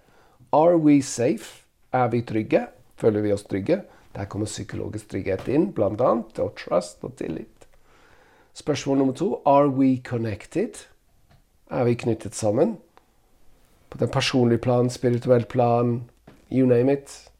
Are 0.54 0.78
we 0.78 1.00
safe? 1.02 1.64
Er 1.92 2.12
vi 2.12 2.22
trygge? 2.22 2.68
Føler 3.00 3.24
vi 3.24 3.32
oss 3.34 3.46
trygge? 3.48 3.80
Der 4.14 4.28
kommer 4.30 4.46
psykologisk 4.46 5.10
trygghet 5.10 5.48
inn, 5.50 5.70
bl.a. 5.74 6.12
Og 6.42 6.54
trust 6.58 7.02
og 7.06 7.16
tillit. 7.18 7.66
Spørsmål 8.54 8.98
nummer 8.98 9.14
to. 9.14 9.42
Are 9.46 9.68
we 9.68 9.96
connected? 10.04 10.86
Er 11.70 11.84
vi 11.84 11.94
knyttet 11.94 12.34
sammen? 12.34 12.76
På 13.90 13.98
den 13.98 14.08
personlige 14.08 14.58
plan, 14.58 14.90
spirituell 14.90 15.44
plan, 15.44 16.10
you 16.50 16.66
name 16.66 16.92
it. 16.92 17.30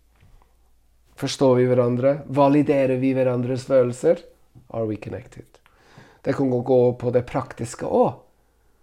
Forstår 1.16 1.54
vi 1.54 1.64
hverandre? 1.68 2.22
Validerer 2.26 2.96
vi 2.96 3.12
hverandres 3.14 3.66
følelser? 3.68 4.22
Are 4.70 4.86
we 4.86 4.96
connected? 4.96 5.46
Det 6.22 6.32
kan 6.36 6.50
gå 6.50 6.92
på 6.92 7.10
det 7.10 7.26
praktiske 7.26 7.86
òg. 7.86 8.22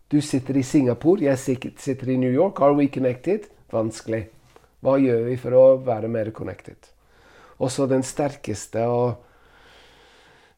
Du 0.08 0.22
sitter 0.22 0.58
i 0.58 0.64
Singapore, 0.64 1.24
jeg 1.24 1.38
sitter 1.78 2.10
i 2.10 2.18
New 2.18 2.32
York. 2.32 2.62
Are 2.62 2.76
we 2.76 2.88
connected? 2.88 3.50
Vanskelig. 3.72 4.28
Hva 4.80 4.96
gjør 5.02 5.26
vi 5.28 5.36
for 5.42 5.58
å 5.58 5.66
være 5.84 6.08
mer 6.08 6.32
connected? 6.32 6.78
Også 7.58 7.88
den 7.90 8.06
sterkeste 8.06 8.86
og 8.88 9.18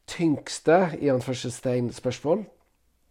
tyngste 0.09 0.97
i 0.99 1.09
anførselstegn 1.09 1.93
spørsmål. 1.95 2.43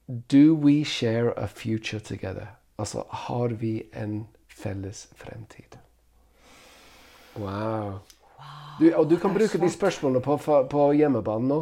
Do 0.07 0.55
we 0.55 0.85
share 0.85 1.33
a 1.37 1.47
future 1.47 2.01
together? 2.01 2.55
Altså, 2.79 3.05
har 3.11 3.49
vi 3.49 3.89
en 3.93 4.27
felles 4.49 5.09
fremtid? 5.17 5.79
Wow. 7.39 7.99
Du, 8.79 8.87
og 8.95 9.09
du 9.11 9.17
kan 9.19 9.35
bruke 9.35 9.59
de 9.59 9.69
spørsmålene 9.71 10.23
på, 10.23 10.37
på 10.71 10.85
hjemmebanen 10.95 11.49
nå. 11.51 11.61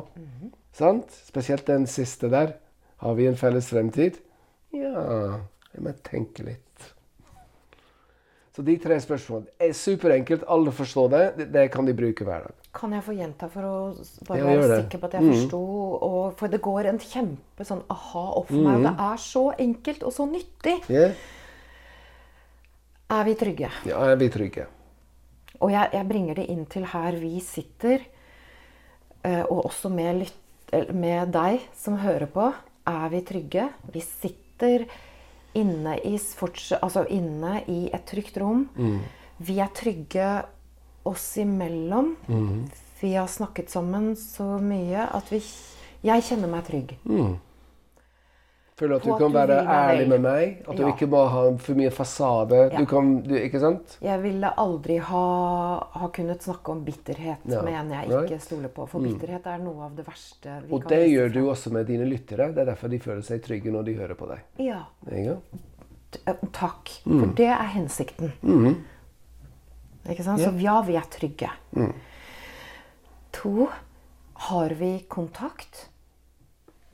Sant? 0.77 1.13
Spesielt 1.31 1.65
den 1.69 1.87
siste 1.89 2.29
der. 2.33 2.55
Har 3.01 3.15
vi 3.17 3.27
en 3.29 3.37
felles 3.37 3.69
fremtid? 3.73 4.19
Ja 4.77 5.41
Jeg 5.73 5.83
må 5.85 5.93
tenke 6.05 6.45
litt. 6.45 6.63
Så 8.57 8.65
de 8.65 8.75
tre 8.81 8.97
spørsmålene 9.01 9.53
er 9.61 9.73
superenkelt. 9.77 10.45
Alle 10.49 10.73
forstår 10.73 11.09
det. 11.13 11.25
Det, 11.37 11.47
det 11.53 11.65
kan 11.75 11.85
de 11.89 11.93
bruke 11.97 12.25
hver 12.25 12.47
dag. 12.49 12.55
Kan 12.77 12.93
jeg 12.93 13.05
få 13.05 13.13
gjenta 13.17 13.49
for 13.53 13.65
å 13.69 13.75
bare 14.29 14.39
Ja, 14.41 14.47
være 14.49 14.69
det. 14.71 14.79
sikker 14.85 15.01
på 15.03 15.09
at 15.11 15.17
jeg 15.19 15.27
forsto? 15.33 15.61
For 16.41 16.53
det 16.53 16.61
går 16.65 16.89
en 16.93 17.01
kjempe 17.01 17.65
sånn 17.69 17.83
aha 17.93 18.25
opp 18.41 18.49
for 18.53 18.61
meg. 18.65 18.79
og 18.81 18.87
Det 18.89 18.95
er 19.09 19.21
så 19.25 19.45
enkelt 19.65 20.05
og 20.09 20.13
så 20.17 20.29
nyttig. 20.29 20.77
Yeah. 20.93 21.13
Er 23.17 23.29
vi 23.29 23.35
trygge? 23.39 23.71
ja 23.87 24.01
er 24.11 24.17
vi 24.21 24.29
trygge? 24.33 24.67
Og 25.61 25.73
jeg, 25.73 25.91
jeg 25.93 26.09
bringer 26.09 26.39
det 26.39 26.47
inn 26.53 26.65
til 26.71 26.85
her 26.93 27.17
vi 27.21 27.41
sitter, 27.41 28.05
eh, 29.25 29.43
og 29.45 29.67
også 29.67 29.89
med, 29.93 30.23
lytt, 30.25 30.73
med 30.93 31.33
deg 31.35 31.61
som 31.77 31.99
hører 32.03 32.27
på. 32.31 32.51
Er 32.87 33.09
vi 33.11 33.21
trygge? 33.27 33.69
Vi 33.93 34.01
sitter 34.05 34.87
inne 35.57 35.97
i, 36.05 36.15
altså 36.81 37.07
inne 37.11 37.63
i 37.73 37.87
et 37.93 38.05
trygt 38.07 38.37
rom. 38.39 38.67
Vi 39.39 39.59
er 39.61 39.73
trygge 39.75 40.29
oss 41.07 41.37
imellom. 41.41 42.17
Vi 43.01 43.15
har 43.15 43.27
snakket 43.29 43.71
sammen 43.71 44.15
så 44.17 44.57
mye 44.61 45.09
at 45.13 45.33
vi 45.33 45.43
Jeg 46.05 46.23
kjenner 46.23 46.47
meg 46.49 46.65
trygg. 46.69 46.93
Føler 48.77 48.99
at 48.99 49.07
du 49.09 49.15
kan 49.17 49.33
være 49.33 49.55
ærlig 49.73 50.09
med 50.11 50.21
meg. 50.21 50.59
At 50.69 50.77
du 50.77 50.83
Ja. 50.83 50.89
ikke 50.93 51.07
må 51.09 51.23
ha 51.33 51.45
for 51.57 51.75
mye 51.79 51.91
fasade. 51.91 52.59
Ja. 52.73 52.79
Du 52.79 52.85
kan, 52.85 53.23
du, 53.25 53.33
ikke 53.35 53.61
sant? 53.63 53.95
Jeg 54.05 54.21
ville 54.21 54.51
aldri 54.61 54.99
ha, 54.99 55.23
ha 55.95 56.09
kunnet 56.13 56.43
snakke 56.45 56.75
om 56.75 56.83
bitterhet 56.85 57.39
Ja, 57.49 57.63
med 57.65 57.73
en 57.73 57.91
jeg 57.95 58.11
ikke 58.11 58.39
stoler 58.45 58.69
på. 58.69 58.85
For 58.93 59.01
bitterhet 59.01 59.47
er 59.49 59.63
noe 59.65 59.87
av 59.89 59.97
det 59.97 60.05
verste 60.07 60.59
vi 60.67 60.75
Og 60.77 60.83
kan 60.85 60.93
det 60.93 61.09
gjør 61.09 61.33
du 61.33 61.41
også 61.49 61.73
med 61.73 61.87
dine 61.89 62.05
lyttere. 62.05 62.51
Det 62.53 62.67
er 62.67 62.71
derfor 62.75 62.93
de 62.93 62.99
føler 63.01 63.23
seg 63.25 63.41
trygge 63.49 63.73
når 63.73 63.89
de 63.89 63.97
hører 63.97 64.15
på 64.15 64.29
deg. 64.29 64.45
Ja. 64.69 64.83
Eh, 66.27 66.35
Takk. 66.53 66.93
Mm. 67.07 67.19
For 67.21 67.33
det 67.41 67.49
er 67.49 67.73
hensikten. 67.79 68.35
Ikke 70.07 70.23
sant? 70.23 70.41
Så 70.45 70.53
ja, 70.61 70.83
vi 70.85 71.01
er 71.01 71.09
trygge. 71.11 71.49
Mm. 71.73 71.93
To, 73.41 73.69
har 74.53 74.69
vi 74.77 74.99
kontakt? 75.09 75.87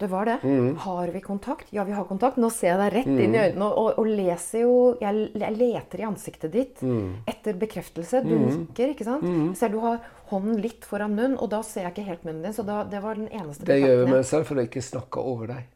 Det 0.02 0.08
var 0.10 0.26
det. 0.26 0.34
Mm. 0.42 0.72
Har 0.82 1.12
vi 1.14 1.20
kontakt? 1.22 1.68
Ja, 1.70 1.84
vi 1.86 1.92
har 1.94 2.04
kontakt. 2.08 2.36
Nå 2.42 2.48
ser 2.50 2.72
jeg 2.72 2.78
deg 2.80 2.92
rett 2.96 3.10
inn 3.12 3.34
i 3.36 3.38
øynene 3.38 3.68
og, 3.70 3.92
og, 4.00 4.08
leser 4.10 4.64
jo 4.64 4.72
jeg, 5.00 5.28
jeg 5.38 5.54
leter 5.60 6.02
i 6.02 6.06
ansiktet 6.08 6.50
ditt 6.56 6.82
Mm. 6.82 7.20
etter 7.30 7.54
bekreftelse. 7.60 8.24
Du 8.26 8.32
nikker, 8.34 8.90
ikke 8.96 9.06
sant? 9.06 9.22
Ser 9.60 9.70
du 9.70 9.78
har 9.84 10.00
hånden 10.32 10.58
litt 10.64 10.84
foran 10.88 11.14
munnen, 11.14 11.36
og 11.38 11.50
da 11.52 11.60
ser 11.62 11.84
jeg 11.86 11.92
ikke 11.94 12.08
helt 12.08 12.24
munnen 12.26 12.42
din. 12.48 12.56
Så 12.56 12.64
da, 12.66 12.82
det 12.88 13.02
var 13.04 13.14
den 13.20 13.28
eneste 13.30 13.64
Det 13.68 13.78
gjør 13.78 13.94
jeg 13.94 14.08
med 14.08 14.16
meg 14.16 14.26
selv 14.26 14.48
for 14.50 14.58
å 14.58 14.66
ikke 14.66 14.82
snakke 14.82 15.22
over 15.22 15.46
deg. 15.54 15.68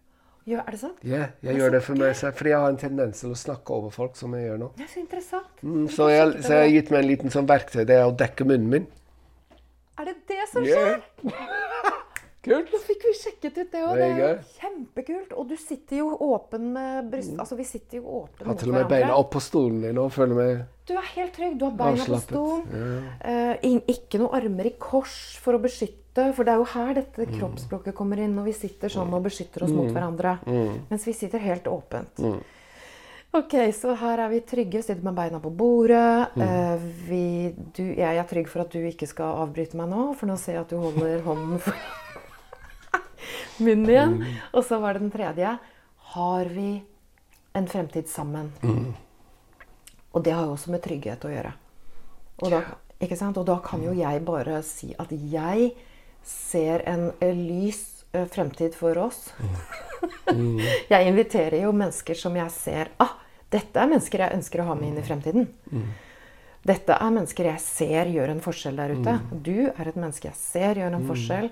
Ja, 0.46 0.60
er 0.66 0.70
det 0.76 0.78
sant? 0.80 0.98
Ja, 1.02 1.24
jeg 1.42 1.56
gjør 1.58 1.72
det 1.74 1.82
for 1.82 1.98
meg 1.98 2.12
selv, 2.18 2.34
fordi 2.38 2.50
jeg 2.52 2.60
har 2.62 2.68
en 2.70 2.76
tendens 2.78 3.20
til 3.22 3.32
å 3.34 3.38
snakke 3.38 3.74
over 3.74 3.90
folk, 3.94 4.14
som 4.18 4.34
jeg 4.38 4.46
gjør 4.46 4.60
nå. 4.62 4.68
Det 4.78 4.84
er 4.86 4.92
så 4.92 5.00
interessant. 5.02 5.56
Mm, 5.62 5.88
Så 5.90 6.06
jeg, 6.10 6.28
så 6.42 6.52
jeg 6.54 6.62
har 6.62 6.70
gitt 6.74 6.90
meg 6.94 7.02
en 7.02 7.08
liten 7.10 7.34
sånn 7.34 7.48
verktøy. 7.50 7.82
Det 7.86 7.96
er 7.98 8.06
å 8.06 8.14
dekke 8.14 8.46
munnen 8.46 8.68
min. 8.70 8.86
Er 9.98 10.04
det 10.10 10.16
det 10.28 10.42
som 10.52 10.62
Yeah. 10.62 11.00
Kult. 12.46 12.70
Nå 12.72 12.80
fikk 12.86 13.04
vi 13.08 13.12
sjekket 13.18 13.58
ut 13.58 13.74
det 13.74 13.82
òg. 13.82 13.98
Det 13.98 14.06
er 14.28 14.40
kjempekult. 14.60 15.34
Og 15.36 15.50
du 15.50 15.56
sitter 15.60 16.00
jo 16.00 16.08
åpen 16.28 16.70
med 16.76 17.10
bryst... 17.10 17.34
Altså, 17.42 17.58
vi 17.58 17.66
sitter 17.66 17.98
jo 17.98 18.22
åpen 18.22 18.46
Har 18.46 18.58
til 18.60 18.70
og 18.70 18.78
med 18.78 18.88
beina 18.90 19.12
opp 19.18 19.32
på 19.34 19.42
stolen 19.42 19.82
din 19.82 19.98
og 19.98 20.12
føler 20.14 20.38
meg 20.38 20.64
Du 20.86 20.94
er 20.94 21.06
helt 21.16 21.34
trygg. 21.34 21.58
Du 21.58 21.66
har 21.66 21.76
beina 21.78 22.06
på 22.06 22.20
stolen. 22.22 22.66
Ja. 22.70 23.46
Uh, 23.60 23.80
ikke 23.90 24.22
noe 24.22 24.30
armer 24.38 24.70
i 24.70 24.76
kors 24.78 25.16
for 25.42 25.58
å 25.58 25.62
beskytte. 25.62 26.30
For 26.32 26.46
det 26.48 26.54
er 26.54 26.62
jo 26.62 26.68
her 26.72 26.92
dette 26.96 27.26
Mm. 27.26 27.32
kroppsspråket 27.34 27.94
kommer 27.98 28.22
inn, 28.22 28.32
når 28.38 28.46
vi 28.48 28.52
sitter 28.56 28.88
sånn 28.88 29.12
og 29.12 29.26
beskytter 29.26 29.66
oss 29.66 29.74
mot 29.74 29.90
hverandre. 29.92 30.38
Mm. 30.46 30.86
Mens 30.88 31.04
vi 31.04 31.12
sitter 31.12 31.42
helt 31.42 31.66
åpent. 31.68 32.22
Ok, 33.36 33.52
så 33.76 33.92
her 34.00 34.22
er 34.24 34.30
vi 34.32 34.40
trygge. 34.40 34.80
Sitter 34.86 35.04
med 35.04 35.16
beina 35.18 35.40
på 35.42 35.50
bordet. 35.52 36.30
Mm. 36.38 36.42
Eh, 36.46 36.86
vi, 37.08 37.24
du, 37.76 37.82
jeg 37.98 38.16
er 38.16 38.24
trygg 38.30 38.48
for 38.48 38.64
at 38.64 38.72
du 38.72 38.78
ikke 38.88 39.08
skal 39.10 39.42
avbryte 39.42 39.76
meg 39.76 39.90
nå, 39.92 40.06
for 40.16 40.30
nå 40.30 40.38
ser 40.40 40.56
jeg 40.56 40.64
at 40.64 40.72
du 40.72 40.78
holder 40.80 41.20
hånden 41.26 41.60
for 41.60 41.76
munnen 43.64 43.90
igjen. 43.90 44.14
Mm. 44.20 44.38
Og 44.52 44.64
så 44.66 44.80
var 44.82 44.96
det 44.96 45.04
den 45.06 45.14
tredje. 45.14 45.56
Har 46.14 46.52
vi 46.52 46.70
en 47.56 47.68
fremtid 47.68 48.08
sammen? 48.08 48.52
Mm. 48.62 48.94
Og 50.16 50.24
det 50.24 50.32
har 50.32 50.46
jo 50.48 50.54
også 50.56 50.72
med 50.72 50.84
trygghet 50.84 51.24
å 51.28 51.32
gjøre. 51.32 51.52
Og 52.44 52.52
da, 52.52 52.62
ikke 53.02 53.18
sant? 53.18 53.36
Og 53.40 53.46
da 53.48 53.58
kan 53.64 53.82
jo 53.84 53.92
jeg 53.96 54.24
bare 54.24 54.62
si 54.64 54.92
at 55.00 55.12
jeg 55.12 55.70
ser 56.26 56.84
en 56.88 57.10
lys 57.20 58.04
eh, 58.12 58.26
fremtid 58.32 58.76
for 58.76 58.98
oss. 59.00 59.30
jeg 60.92 61.08
inviterer 61.08 61.62
jo 61.62 61.72
mennesker 61.76 62.18
som 62.18 62.36
jeg 62.36 62.52
ser 62.52 62.90
ah, 63.02 63.14
Dette 63.52 63.78
er 63.80 63.88
mennesker 63.88 64.20
jeg 64.20 64.36
ønsker 64.36 64.60
å 64.60 64.66
ha 64.68 64.74
med 64.76 64.90
inn 64.90 64.98
i 65.00 65.04
fremtiden. 65.06 65.44
Dette 66.66 66.96
er 66.98 67.12
mennesker 67.14 67.46
jeg 67.46 67.62
ser 67.62 68.08
gjør 68.10 68.32
en 68.32 68.42
forskjell 68.42 68.80
der 68.80 68.94
ute. 68.96 69.12
Du 69.30 69.68
er 69.68 69.86
et 69.86 69.98
menneske 69.98 70.26
jeg 70.26 70.38
ser 70.40 70.80
gjør 70.80 70.96
en 70.96 71.06
forskjell. 71.06 71.46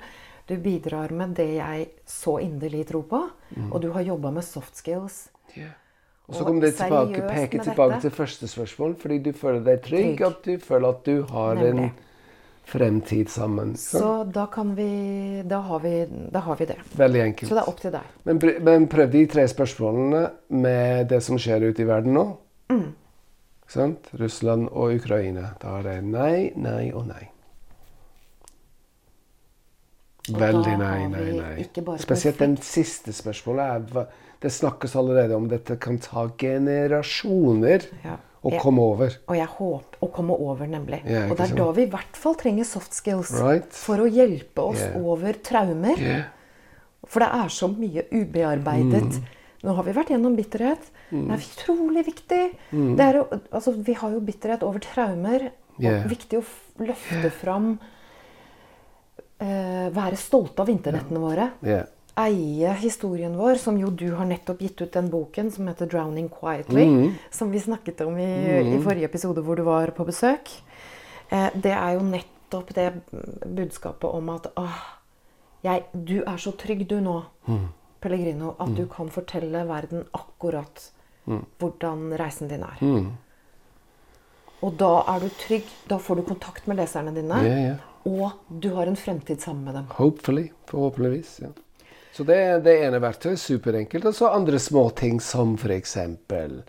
Du 0.49 0.57
bidrar 0.61 1.13
med 1.17 1.35
det 1.39 1.49
jeg 1.57 1.87
så 2.07 2.39
inderlig 2.45 2.87
tror 2.91 3.03
på. 3.09 3.23
Og 3.71 3.81
du 3.83 3.91
har 3.93 4.05
jobba 4.05 4.31
med 4.31 4.45
soft 4.45 4.77
skills. 4.77 5.29
Yeah. 5.57 5.73
Og 6.27 6.35
så 6.35 6.45
kommer 6.45 6.61
det 6.65 6.75
tilbake, 6.79 7.21
peke 7.29 7.59
tilbake 7.65 8.01
til 8.01 8.11
første 8.11 8.49
spørsmål, 8.49 8.95
fordi 8.97 9.19
du 9.27 9.33
føler 9.37 9.61
deg 9.67 9.83
trygg, 9.85 10.17
Trygg. 10.17 10.23
at 10.27 10.45
du 10.45 10.59
føler 10.65 10.89
at 10.89 11.03
du 11.05 11.23
har 11.29 11.55
Nemlig. 11.55 11.85
en 11.85 11.91
fremtid 12.65 13.29
sammen. 13.29 13.75
Så 13.77 14.25
da 14.33 14.47
kan 14.47 14.77
vi 14.77 15.43
Da 15.49 15.59
har 15.61 15.81
vi, 15.81 16.07
da 16.33 16.39
har 16.41 16.57
vi 16.57 16.65
det. 16.65 16.77
Veldig 16.97 17.21
enkelt. 17.21 17.49
Så 17.49 17.55
det 17.55 17.63
er 17.63 17.69
opp 17.69 17.81
til 17.81 17.93
deg. 17.93 18.01
Men, 18.25 18.41
men 18.65 18.89
prøv 18.89 19.13
de 19.13 19.27
tre 19.27 19.45
spørsmålene 19.49 20.31
med 20.49 21.09
det 21.09 21.23
som 21.23 21.37
skjer 21.39 21.69
ute 21.69 21.83
i 21.83 21.87
verden 21.87 22.15
nå. 22.17 22.25
Mm. 22.73 22.95
Sant? 23.69 24.09
Russland 24.21 24.69
og 24.73 24.95
Ukraina. 24.97 25.51
Da 25.61 25.79
er 25.79 25.83
det 25.83 26.05
nei, 26.05 26.53
nei 26.57 26.91
og 26.93 27.07
nei. 27.07 27.29
Og 30.33 30.39
Veldig 30.41 30.77
nei, 30.81 31.01
nei, 31.13 31.25
nei. 31.37 31.97
Spesielt 32.01 32.39
den 32.41 32.55
siste 32.65 33.13
spørsmålet. 33.13 33.91
Er, 33.99 34.07
det 34.41 34.53
snakkes 34.53 34.95
allerede 34.97 35.37
om 35.37 35.49
dette 35.49 35.77
kan 35.81 35.99
ta 36.01 36.27
generasjoner 36.41 37.85
Ja. 38.05 38.17
å 38.45 38.53
komme 38.61 38.81
over. 38.81 39.19
Og 39.29 39.37
jeg 39.37 39.49
håper 39.49 40.01
å 40.05 40.09
komme 40.13 40.37
over, 40.37 40.67
nemlig. 40.69 41.03
Ja, 41.05 41.27
og 41.29 41.37
det 41.37 41.45
er 41.45 41.53
sånn. 41.53 41.61
da 41.61 41.71
vi 41.73 41.85
i 41.85 41.93
hvert 41.93 42.17
fall 42.17 42.37
trenger 42.41 42.65
soft 42.69 42.97
skills. 42.97 43.33
Right. 43.41 43.69
For 43.73 44.01
å 44.01 44.09
hjelpe 44.09 44.65
oss 44.65 44.81
yeah. 44.81 44.97
over 45.01 45.33
traumer. 45.45 46.01
Yeah. 46.01 46.25
For 47.05 47.21
det 47.21 47.29
er 47.29 47.49
så 47.53 47.69
mye 47.69 48.05
ubearbeidet. 48.13 49.19
Mm. 49.21 49.33
Nå 49.65 49.75
har 49.77 49.85
vi 49.85 49.97
vært 49.97 50.13
gjennom 50.13 50.37
bitterhet. 50.37 50.93
Det 51.11 51.37
er 51.37 51.41
utrolig 51.41 52.05
viktig. 52.07 52.45
Mm. 52.73 52.95
Er 53.01 53.21
altså, 53.51 53.73
vi 53.77 53.97
har 53.97 54.13
jo 54.13 54.21
bitterhet 54.25 54.65
over 54.65 54.81
traumer. 54.81 55.51
Yeah. 55.79 56.05
Og 56.05 56.13
viktig 56.13 56.41
å 56.41 56.45
løfte 56.85 57.33
fram 57.33 57.75
eh, 59.39 59.91
Være 59.95 60.17
stolte 60.17 60.63
av 60.63 60.71
internettene 60.73 61.23
våre. 61.23 61.51
Yeah. 61.65 61.87
Eie 62.15 62.75
historien 62.79 63.35
vår, 63.35 63.57
som 63.59 63.79
jo 63.81 63.89
du 63.91 64.13
har 64.15 64.27
nettopp 64.31 64.61
gitt 64.63 64.81
ut 64.81 64.93
den 64.95 65.09
boken 65.11 65.51
som 65.51 65.67
heter 65.67 65.87
'Drowning 65.87 66.29
Quietly'. 66.31 67.13
Som 67.31 67.51
vi 67.51 67.61
snakket 67.61 68.01
om 68.07 68.19
i, 68.19 68.77
i 68.77 68.79
forrige 68.83 69.11
episode 69.11 69.43
hvor 69.43 69.57
du 69.57 69.63
var 69.63 69.91
på 69.91 70.05
besøk. 70.07 70.51
Eh, 71.31 71.51
det 71.55 71.73
er 71.73 71.97
jo 71.97 72.07
nettopp 72.07 72.75
det 72.75 72.93
budskapet 73.47 74.11
om 74.11 74.29
at 74.29 74.47
åh, 74.57 74.79
jeg, 75.65 75.83
du 75.93 76.23
er 76.23 76.37
så 76.37 76.53
trygg 76.53 76.87
du 76.89 77.01
nå, 77.01 77.23
Pellegrino, 78.01 78.55
at 78.61 78.77
du 78.77 78.87
kan 78.87 79.09
fortelle 79.09 79.65
verden 79.67 80.05
akkurat 80.13 80.91
hvordan 81.25 82.13
reisen 82.21 82.49
din 82.49 82.63
er. 82.63 83.09
Og 84.65 84.77
da 84.79 84.93
er 85.09 85.25
du 85.25 85.29
trygg. 85.41 85.65
Da 85.89 85.99
får 85.99 86.21
du 86.21 86.23
kontakt 86.29 86.67
med 86.69 86.77
leserne 86.77 87.15
dine. 87.17 87.41
Ja, 87.45 87.57
ja. 87.69 87.75
Og 88.05 88.31
du 88.63 88.75
har 88.75 88.87
en 88.87 88.97
fremtid 88.97 89.41
sammen 89.41 89.65
med 89.65 89.75
dem. 89.75 89.85
Hopefully. 89.97 90.49
Forhåpentligvis. 90.69 91.39
Ja. 91.43 91.53
Så 92.13 92.25
det 92.25 92.37
er 92.37 92.59
det 92.63 92.75
ene 92.87 93.01
verktøyet. 93.03 93.41
Superenkelt. 93.41 94.05
Og 94.05 94.15
så 94.15 94.29
andre 94.29 94.59
småting 94.59 95.23
som 95.23 95.59
eksempel 95.71 96.63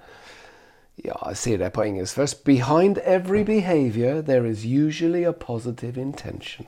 Ja, 1.06 1.27
jeg 1.27 1.38
sier 1.38 1.58
det 1.58 1.74
på 1.74 1.84
engelsk 1.84 2.15
først. 2.15 2.44
Behind 2.44 2.98
every 3.04 3.44
behavior 3.44 4.22
there 4.22 4.50
is 4.50 4.63
usually 4.63 5.25
a 5.25 5.32
positive 5.32 6.01
intention. 6.01 6.68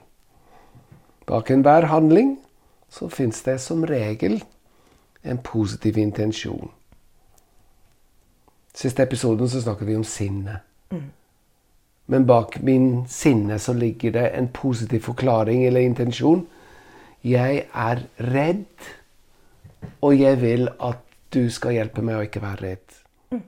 Bak 1.26 1.52
enhver 1.52 1.86
handling 1.86 2.40
så 2.90 3.08
fins 3.10 3.42
det 3.44 3.62
som 3.62 3.84
regel 3.84 4.44
en 5.24 5.38
positiv 5.38 5.98
intensjon. 5.98 6.72
Siste 8.76 9.04
episoden 9.04 9.50
så 9.50 9.62
snakket 9.62 9.88
vi 9.88 9.96
om 9.96 10.04
sinne. 10.04 10.60
Men 12.08 12.28
bak 12.28 12.62
min 12.64 13.06
sinne 13.12 13.60
så 13.60 13.76
ligger 13.76 14.14
det 14.16 14.28
en 14.38 14.48
positiv 14.54 15.04
forklaring 15.10 15.66
eller 15.68 15.84
intensjon. 15.84 16.46
Jeg 17.26 17.66
er 17.74 18.04
redd, 18.24 18.88
og 20.02 20.16
jeg 20.16 20.40
vil 20.42 20.70
at 20.80 21.04
du 21.34 21.50
skal 21.52 21.76
hjelpe 21.76 22.04
meg 22.06 22.20
å 22.20 22.28
ikke 22.28 22.44
være 22.44 22.64
redd. 22.64 23.02
Mm. 23.36 23.44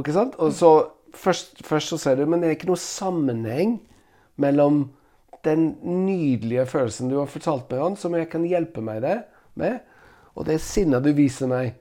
Ikke 0.00 0.16
sant? 0.16 0.36
Og 0.36 0.52
så 0.52 0.74
først, 1.16 1.64
først 1.64 1.94
så 1.94 2.00
ser 2.00 2.20
du, 2.20 2.26
men 2.28 2.42
det 2.42 2.50
er 2.50 2.58
ikke 2.58 2.68
noe 2.68 2.80
sammenheng 2.80 3.78
mellom 4.40 4.84
den 5.44 5.74
nydelige 5.84 6.66
følelsen 6.66 7.10
du 7.12 7.18
har 7.20 7.30
fortalt 7.30 7.70
meg 7.72 7.82
om, 7.84 7.96
som 7.96 8.14
jeg 8.16 8.28
kan 8.32 8.44
hjelpe 8.48 8.84
meg 8.84 9.04
med, 9.54 9.80
og 10.34 10.48
det 10.48 10.58
sinnet 10.64 11.04
du 11.04 11.12
viser 11.16 11.48
meg. 11.50 11.74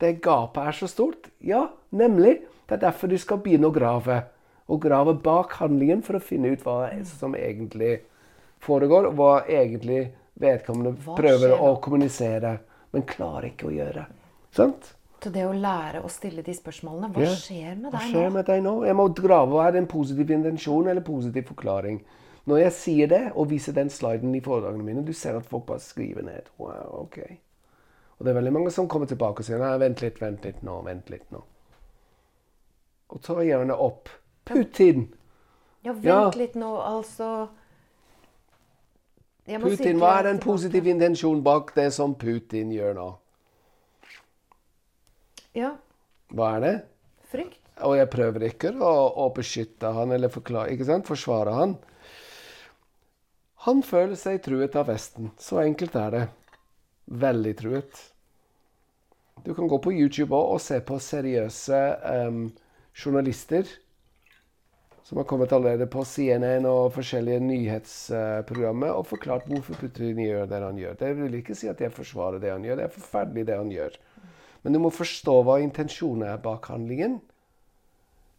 Det 0.00 0.16
gapet 0.22 0.66
er 0.66 0.74
så 0.74 0.88
stort. 0.90 1.28
Ja, 1.44 1.68
nemlig. 1.94 2.40
Det 2.66 2.78
er 2.78 2.86
derfor 2.88 3.10
du 3.10 3.18
skal 3.20 3.42
begynne 3.42 3.68
å 3.68 3.74
grave. 3.74 4.22
Og 4.70 4.80
grave 4.82 5.14
bak 5.18 5.56
handlingen 5.58 6.02
for 6.06 6.18
å 6.18 6.22
finne 6.22 6.52
ut 6.52 6.64
hva 6.66 6.86
som 7.08 7.34
egentlig 7.38 8.00
foregår, 8.62 9.10
og 9.10 9.18
hva 9.18 9.32
egentlig 9.50 10.12
vedkommende 10.42 10.94
Hva 11.02 11.16
prøver 11.18 11.54
å 11.58 11.74
kommunisere, 11.82 12.56
men 12.92 13.06
klarer 13.08 13.50
ikke 13.50 13.68
å 13.68 13.74
gjøre. 13.74 14.06
Sant? 14.54 14.94
Så 15.22 15.30
det 15.30 15.44
å 15.46 15.52
lære 15.54 16.00
å 16.02 16.08
stille 16.10 16.42
de 16.42 16.54
spørsmålene 16.56 17.12
Hva 17.14 17.28
skjer 17.38 17.76
med 17.78 17.92
Hva 17.92 18.00
deg 18.00 18.08
skjer 18.10 18.26
nå? 18.26 18.34
med 18.34 18.48
deg 18.48 18.64
nå? 18.64 18.72
Jeg 18.88 18.98
må 18.98 19.06
grave. 19.14 19.60
Er 19.62 19.74
det 19.74 19.82
en 19.84 19.92
positiv 19.92 20.32
intensjon 20.34 20.90
eller 20.90 21.04
positiv 21.06 21.46
forklaring? 21.52 22.00
Når 22.50 22.58
jeg 22.64 22.74
sier 22.74 23.10
det 23.12 23.22
og 23.38 23.52
viser 23.52 23.76
den 23.76 23.90
sliden 23.90 24.34
i 24.34 24.42
foredragene 24.42 24.82
mine, 24.82 25.04
du 25.06 25.12
ser 25.14 25.38
at 25.38 25.46
folk 25.46 25.68
bare 25.68 25.82
skriver 25.82 26.26
ned. 26.26 26.50
Wow, 26.58 27.04
ok. 27.04 27.20
Og 28.18 28.26
det 28.26 28.32
er 28.32 28.38
veldig 28.40 28.54
mange 28.54 28.72
som 28.74 28.88
kommer 28.90 29.06
tilbake 29.10 29.44
og 29.44 29.46
sier 29.46 29.62
nei, 29.62 29.76
vent 29.78 30.02
litt, 30.02 30.18
vent 30.22 30.44
litt 30.46 30.64
nå, 30.66 30.80
vent 30.86 31.12
litt 31.14 31.30
nå. 31.34 31.44
Og 33.14 33.22
ta 33.22 33.38
gjerne 33.46 33.76
opp 33.78 34.10
Putin. 34.44 35.08
Ja, 35.82 35.92
vent 35.92 36.38
litt 36.38 36.54
nå, 36.58 36.70
altså 36.78 37.48
Putin, 39.42 39.98
Hva 39.98 40.20
er 40.20 40.28
den 40.28 40.38
positive 40.42 40.90
intensjonen 40.92 41.42
bak 41.42 41.72
det 41.74 41.88
som 41.96 42.14
Putin 42.14 42.70
gjør 42.70 42.94
nå? 42.94 43.08
Ja. 45.58 45.72
Hva 46.30 46.52
er 46.56 46.62
det? 46.62 46.76
Frykt. 47.32 47.58
Og 47.82 47.96
jeg 47.98 48.10
prøver 48.12 48.46
ikke 48.46 48.70
å, 48.78 48.92
å 49.24 49.26
beskytte 49.34 49.90
han 49.96 50.14
eller 50.14 50.30
forklare, 50.30 51.00
forsvare 51.08 51.56
han. 51.56 51.74
Han 53.66 53.82
føler 53.86 54.14
seg 54.18 54.40
truet 54.46 54.78
av 54.78 54.88
Vesten. 54.90 55.32
Så 55.38 55.58
enkelt 55.62 55.98
er 55.98 56.14
det. 56.14 56.24
Veldig 57.22 57.54
truet. 57.58 58.02
Du 59.42 59.50
kan 59.54 59.66
gå 59.66 59.78
på 59.82 59.92
YouTube 59.92 60.38
og 60.38 60.60
se 60.62 60.78
på 60.86 61.00
seriøse 61.02 61.80
um, 62.30 62.44
journalister 62.94 63.66
som 65.02 65.18
har 65.18 65.26
kommet 65.28 65.52
allerede 65.52 65.86
på 65.90 66.04
CNN 66.06 66.66
og 66.70 66.92
forskjellige 66.94 67.42
nyhetsprogrammer 67.42 68.94
og 68.94 69.08
forklart 69.10 69.48
hvorfor 69.50 69.80
Putin 69.80 70.22
gjør 70.22 70.46
det 70.50 70.62
han 70.62 70.78
gjør. 70.78 70.98
Det 71.00 71.10
vil 71.18 71.38
ikke 71.40 71.56
si 71.58 71.70
at 71.70 71.82
jeg 71.82 71.94
forsvarer 71.94 72.42
det 72.42 72.52
han 72.52 72.64
gjør. 72.64 72.78
Det 72.78 72.86
er 72.86 72.96
forferdelig, 72.96 73.46
det 73.48 73.58
han 73.58 73.72
gjør. 73.72 73.98
Men 74.62 74.76
du 74.76 74.82
må 74.84 74.92
forstå 74.94 75.40
hva 75.42 75.58
intensjonen 75.62 76.28
er 76.30 76.42
bak 76.42 76.70
handlingen 76.70 77.18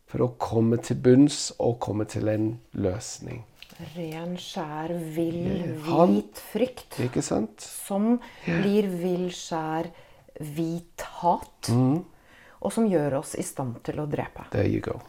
for 0.07 0.23
å 0.23 0.33
komme 0.39 0.79
til 0.83 0.99
bunns 1.03 1.49
og 1.59 1.79
komme 1.83 2.07
til 2.07 2.31
en 2.31 2.53
løsning. 2.77 3.43
Ren, 3.95 4.35
skjær, 4.37 4.93
vill, 5.15 5.63
hvit 5.83 6.41
frykt. 6.53 6.99
Ikke 7.03 7.23
sant? 7.25 7.63
Som 7.63 8.19
blir 8.45 8.87
vill, 8.87 9.27
skjær, 9.33 9.89
hvit 10.39 11.07
hat. 11.19 11.71
Mm. 11.73 12.03
Og 12.63 12.71
som 12.71 12.85
gjør 12.87 13.19
oss 13.19 13.33
i 13.35 13.43
stand 13.43 13.81
til 13.83 13.99
å 13.99 14.07
drepe. 14.07 14.45
There 14.53 14.69
you 14.69 14.83
go. 14.85 15.01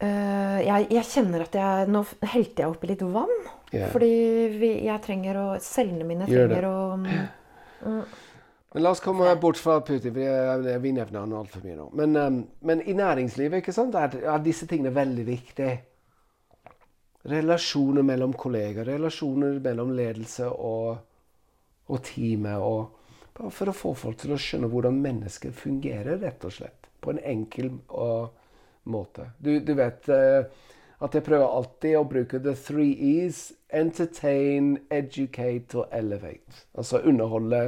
Eh, 0.00 0.60
jeg, 0.64 0.86
jeg 0.94 1.04
kjenner 1.10 1.42
at 1.44 1.56
jeg 1.58 1.88
Nå 1.92 2.00
helte 2.32 2.62
jeg 2.62 2.72
oppi 2.72 2.88
litt 2.88 3.02
vann. 3.04 3.34
Yeah. 3.70 3.90
Fordi 3.92 4.12
vi, 4.56 4.70
jeg 4.86 5.04
trenger 5.04 5.36
å 5.36 5.46
Cellene 5.62 6.06
mine 6.08 6.28
trenger 6.28 6.66
å 6.66 6.76
Men 8.70 8.82
la 8.84 8.94
oss 8.94 9.02
komme 9.04 9.28
bort 9.42 9.60
fra 9.60 9.80
Putin, 9.84 10.14
for 10.14 10.64
vi 10.82 10.92
nevner 10.94 11.20
han 11.20 11.32
altfor 11.34 11.62
mye 11.66 11.76
nå. 11.76 11.86
Men, 11.98 12.16
um, 12.16 12.40
men 12.66 12.82
i 12.86 12.94
næringslivet 12.94 13.64
ikke 13.64 13.74
sant, 13.74 13.96
er, 13.98 14.14
er 14.22 14.42
disse 14.44 14.68
tingene 14.70 14.92
veldig 14.94 15.24
viktige. 15.26 15.72
Relasjoner 17.30 18.06
mellom 18.06 18.32
kolleger, 18.38 18.86
relasjoner 18.86 19.58
mellom 19.64 19.90
ledelse 19.98 20.46
og, 20.54 21.00
og 21.90 22.04
teamet. 22.06 22.62
Og, 22.62 23.10
bare 23.34 23.50
for 23.54 23.72
å 23.72 23.74
få 23.74 23.94
folk 24.06 24.22
til 24.22 24.36
å 24.36 24.38
skjønne 24.40 24.70
hvordan 24.70 25.02
mennesker 25.02 25.54
fungerer, 25.56 26.20
rett 26.22 26.46
og 26.46 26.54
slett. 26.54 26.90
På 27.02 27.10
en 27.10 27.20
enkel 27.26 27.72
og, 27.88 28.39
måte. 28.84 29.30
Du, 29.38 29.60
du 29.60 29.74
vet 29.74 30.08
eh, 30.08 30.44
at 31.00 31.16
jeg 31.16 31.24
prøver 31.24 31.46
alltid 31.46 31.96
å 31.96 32.04
bruke 32.08 32.40
the 32.42 32.54
three 32.56 32.92
E's. 32.94 33.50
Entertain, 33.70 34.74
educate 34.90 35.78
og 35.78 35.92
elevate. 35.94 36.64
Altså 36.74 37.00
underholde, 37.06 37.60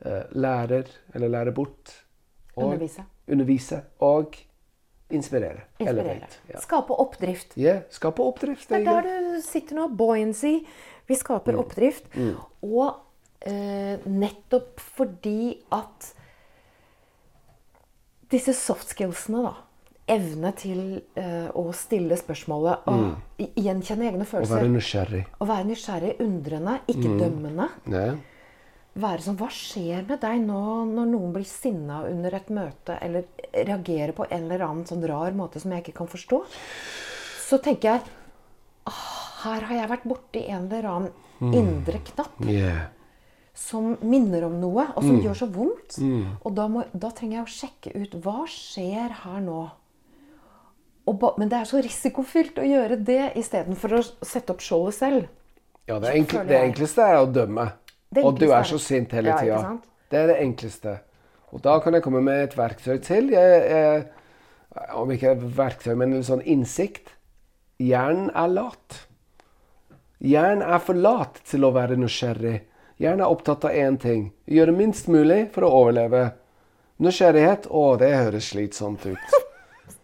eh, 0.00 0.22
lærer 0.32 0.88
eller 1.14 1.32
lære 1.34 1.52
bort. 1.52 1.92
Og 2.56 2.72
undervise. 2.72 3.04
undervise 3.28 3.82
og 4.00 4.38
inspirere. 5.10 5.66
Inspirere. 5.78 6.30
Ja. 6.48 6.62
Skape 6.64 6.96
oppdrift. 6.96 7.58
Yeah, 7.58 7.82
skape 7.90 8.24
oppdrift. 8.24 8.68
Det 8.68 8.80
er 8.80 8.88
der 8.88 9.36
du 9.36 9.42
sitter 9.44 9.78
nå. 9.78 9.88
Buoyancy. 9.88 10.62
Vi 11.08 11.16
skaper 11.16 11.60
oppdrift. 11.60 12.08
Og 12.64 12.96
eh, 13.46 14.00
nettopp 14.08 14.80
fordi 14.80 15.60
at 15.72 16.12
disse 18.32 18.52
soft 18.56 18.92
skillsene, 18.92 19.44
da 19.46 19.54
Evne 20.08 20.52
til 20.56 20.80
uh, 21.18 21.48
å 21.58 21.66
stille 21.76 22.16
spørsmålet 22.16 22.88
og 22.88 23.04
mm. 23.04 23.46
gjenkjenne 23.60 24.08
egne 24.08 24.24
Å 24.24 24.30
være 24.30 24.46
følelser. 24.48 24.68
nysgjerrig. 24.72 25.22
Å 25.38 25.48
være 25.48 25.68
nysgjerrig, 25.68 26.12
undrende, 26.24 26.78
ikke 26.88 27.14
dømmende. 27.20 27.68
Ja. 27.92 28.08
Være 28.98 29.22
sånn 29.22 29.36
Hva 29.38 29.48
skjer 29.52 30.06
med 30.08 30.18
deg 30.24 30.40
nå 30.42 30.62
når 30.90 31.10
noen 31.12 31.34
blir 31.36 31.46
sinna 31.46 32.00
under 32.08 32.34
et 32.34 32.48
møte, 32.50 32.96
eller 33.04 33.28
reagerer 33.54 34.14
på 34.16 34.26
en 34.26 34.48
eller 34.48 34.64
annen 34.66 34.86
sånn 34.88 35.04
rar 35.06 35.36
måte 35.38 35.60
som 35.62 35.74
jeg 35.76 35.84
ikke 35.84 36.00
kan 36.00 36.10
forstå? 36.10 36.40
Så 37.48 37.60
tenker 37.64 37.92
jeg 37.92 38.94
Her 39.44 39.68
har 39.68 39.76
jeg 39.76 39.90
vært 39.92 40.06
borti 40.08 40.46
en 40.50 40.66
eller 40.66 40.88
annen 40.90 41.52
indre 41.54 42.00
knapp 42.10 42.40
Yeah. 42.48 42.88
som 43.54 43.92
minner 44.02 44.44
om 44.46 44.56
noe, 44.60 44.88
og 44.96 45.02
som 45.04 45.20
gjør 45.22 45.36
så 45.38 45.46
vondt. 45.50 45.98
Og 46.42 46.54
da, 46.54 46.66
må, 46.70 46.84
da 46.92 47.10
trenger 47.14 47.36
jeg 47.40 47.44
å 47.44 47.54
sjekke 47.54 47.92
ut 47.94 48.16
hva 48.24 48.44
skjer 48.50 49.14
her 49.22 49.40
nå. 49.44 49.60
Ba, 51.16 51.32
men 51.38 51.48
det 51.48 51.60
er 51.60 51.68
så 51.68 51.80
risikofylt 51.84 52.58
å 52.60 52.66
gjøre 52.66 52.98
det 53.00 53.32
istedenfor 53.40 53.98
å 53.98 54.00
sette 54.26 54.52
opp 54.54 54.64
skjoldet 54.64 54.96
selv. 54.98 55.28
Ja, 55.88 55.98
det, 56.02 56.12
enkle, 56.18 56.44
det 56.44 56.58
enkleste 56.66 57.04
er 57.06 57.22
å 57.22 57.28
dømme. 57.32 57.70
Og 58.22 58.38
du 58.40 58.48
er 58.50 58.66
så 58.68 58.78
sint 58.80 59.12
hele 59.16 59.36
tida. 59.38 59.60
Ja, 59.62 59.76
Det 60.10 60.18
er 60.18 60.32
det 60.32 60.38
enkleste. 60.42 60.98
Og 61.52 61.62
da 61.64 61.78
kan 61.80 61.96
jeg 61.96 62.04
komme 62.04 62.20
med 62.24 62.42
et 62.44 62.56
verktøy 62.56 62.98
til. 63.04 63.30
Jeg, 63.32 63.60
jeg, 63.72 64.02
om 64.96 65.10
ikke 65.12 65.32
et 65.32 65.44
verktøy, 65.56 65.94
men 65.96 66.12
en 66.16 66.26
sånn 66.26 66.44
innsikt. 66.44 67.14
Hjernen 67.80 68.28
er 68.36 68.52
lat. 68.52 69.00
Hjernen 70.18 70.64
er 70.66 70.82
for 70.82 70.98
lat 70.98 71.40
til 71.48 71.64
å 71.64 71.72
være 71.76 71.96
nysgjerrig. 72.00 72.56
Hjernen 72.98 73.24
er 73.24 73.32
opptatt 73.32 73.68
av 73.68 73.76
én 73.78 73.96
ting. 74.02 74.28
Gjøre 74.50 74.74
minst 74.74 75.08
mulig 75.08 75.44
for 75.54 75.68
å 75.68 75.72
overleve. 75.84 76.24
Nysgjerrighet, 76.98 77.68
å, 77.70 77.92
det 78.00 78.10
høres 78.16 78.50
slitsomt 78.50 79.06
ut. 79.06 79.36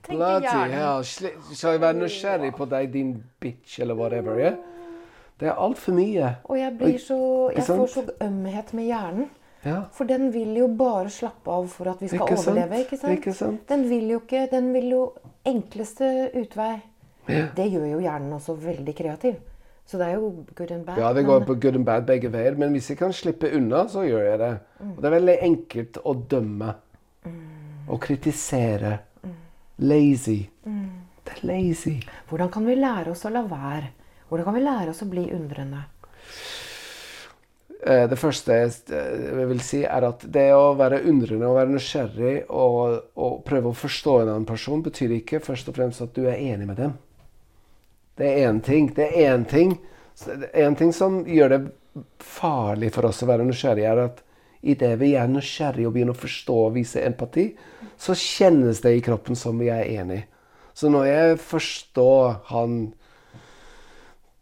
Bloody 0.09 0.47
hell. 0.47 1.05
Skal 1.05 1.77
jeg 1.77 1.81
være 1.81 1.99
nysgjerrig 1.99 2.53
på 2.57 2.69
deg, 2.71 2.93
din 2.93 3.14
bitch, 3.40 3.81
eller 3.81 3.95
whatever? 3.99 4.38
Yeah? 4.38 4.57
Det 5.40 5.49
er 5.49 5.59
altfor 5.59 5.97
mye. 5.97 6.35
Og 6.45 6.59
jeg 6.59 6.77
blir 6.79 6.99
så 7.03 7.17
Jeg 7.57 7.67
får 7.67 7.87
så 7.87 8.05
ømhet 8.23 8.75
med 8.75 8.85
hjernen. 8.85 9.31
Ja. 9.64 9.79
For 9.97 10.05
den 10.05 10.29
vil 10.35 10.53
jo 10.59 10.67
bare 10.77 11.09
slappe 11.11 11.51
av 11.51 11.69
for 11.73 11.88
at 11.88 12.03
vi 12.03 12.09
skal 12.09 12.21
Ikke 12.21 12.37
overleve. 12.37 12.81
ikke 12.85 12.99
sant? 13.01 13.12
Ikke 13.19 13.33
sant? 13.33 13.62
Den 13.69 13.87
vil 13.88 14.11
jo 14.12 14.21
ikke 14.21 14.49
Den 14.51 14.73
vil 14.75 14.90
jo 14.90 15.12
enkleste 15.45 16.31
utvei. 16.37 16.75
Ja. 17.29 17.47
Det 17.57 17.71
gjør 17.73 17.87
jo 17.95 18.01
hjernen 18.05 18.33
også 18.37 18.55
veldig 18.61 18.95
kreativ. 18.97 19.40
Så 19.87 19.99
det 20.01 20.07
er 20.07 20.12
jo 20.19 20.45
good 20.57 20.71
and 20.73 20.85
bad. 20.87 20.99
Ja, 20.99 21.12
det 21.12 21.25
går 21.25 21.45
på 21.45 21.55
good 21.61 21.77
and 21.77 21.85
bad 21.85 22.07
begge 22.09 22.33
veier, 22.33 22.55
men 22.57 22.73
hvis 22.73 22.90
jeg 22.90 22.99
kan 22.99 23.12
slippe 23.12 23.51
unna, 23.57 23.87
så 23.88 24.05
gjør 24.05 24.23
jeg 24.31 24.38
det. 24.40 24.53
Og 24.81 25.01
det 25.01 25.09
er 25.09 25.17
veldig 25.17 25.35
enkelt 25.49 25.99
å 26.05 26.14
dømme. 26.31 26.75
Og 27.88 28.01
kritisere. 28.01 28.99
Lazy. 29.76 30.44
Det 31.24 31.32
er 31.38 31.46
lazy. 31.46 31.96
Hvordan 32.28 32.50
kan 32.52 32.66
vi 32.66 32.76
lære 32.78 33.10
oss 33.10 33.24
å 33.26 33.32
la 33.32 33.42
være? 33.48 33.90
Hvordan 34.28 34.46
kan 34.46 34.54
vi 34.56 34.62
lære 34.64 34.92
oss 34.92 35.02
å 35.02 35.08
bli 35.10 35.24
undrende? 35.34 35.84
Eh, 37.87 38.04
Det 38.08 38.18
første 38.18 38.52
jeg 38.52 38.72
eh, 38.96 39.46
vil 39.48 39.60
si, 39.60 39.82
er 39.84 40.06
at 40.08 40.24
det 40.32 40.46
å 40.56 40.74
være 40.78 41.02
undrende 41.10 41.48
og 41.48 41.58
være 41.58 41.74
nysgjerrig 41.74 42.37
og, 42.48 43.00
og 43.16 43.40
prøve 43.44 43.72
å 43.72 43.76
forstå 43.76 44.20
en 44.20 44.30
annen 44.30 44.48
person, 44.48 44.82
betyr 44.84 45.18
ikke 45.18 45.42
først 45.44 45.68
og 45.68 45.76
fremst 45.76 46.04
at 46.04 46.14
du 46.16 46.24
er 46.26 46.40
enig 46.40 46.68
med 46.70 46.80
dem. 46.80 46.94
Det 48.16 48.30
er 48.30 48.48
én 48.48 48.60
ting. 48.62 48.92
Det 48.94 49.08
er 49.10 49.34
én 49.34 49.44
ting. 49.50 49.74
Ting 50.78 50.92
som 50.94 51.24
gjør 51.26 51.50
det 51.50 51.60
farlig 52.22 52.92
for 52.94 53.08
oss 53.08 53.22
å 53.24 53.28
være 53.28 53.46
nysgjerrig, 53.46 53.84
er 53.90 54.04
at 54.06 54.22
idet 54.64 54.94
vi 55.00 55.12
er 55.18 55.31
nysgjerrig 55.31 55.87
og 55.87 55.94
begynner 55.94 56.16
å 56.16 56.22
forstå 56.24 56.59
og 56.66 56.77
vise 56.79 57.03
empati, 57.05 57.50
så 58.00 58.16
kjennes 58.18 58.81
det 58.85 58.96
i 58.96 59.03
kroppen 59.05 59.38
som 59.38 59.61
vi 59.61 59.70
er 59.72 59.87
enig. 60.00 60.24
Så 60.74 60.90
når 60.90 61.07
jeg 61.07 61.42
forstår 61.44 62.40
han 62.50 62.79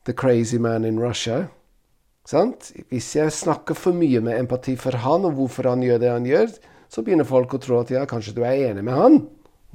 The 0.07 0.15
crazy 0.19 0.59
man 0.59 0.85
in 0.85 0.99
Russia 0.99 1.45
sant? 2.27 2.73
Hvis 2.91 3.13
jeg 3.17 3.35
snakker 3.35 3.77
for 3.79 3.95
mye 3.95 4.23
med 4.25 4.39
empati 4.39 4.75
for 4.81 4.97
han, 5.05 5.27
og 5.29 5.37
hvorfor 5.39 5.69
han 5.71 5.85
gjør 5.85 6.01
det 6.03 6.11
han 6.11 6.27
gjør, 6.27 6.51
så 6.93 7.05
begynner 7.05 7.29
folk 7.29 7.55
å 7.55 7.61
tro 7.63 7.81
at 7.83 7.93
ja, 7.93 8.05
kanskje 8.09 8.35
du 8.37 8.43
er 8.47 8.71
enig 8.71 8.85
med 8.87 8.99
han. 8.99 9.21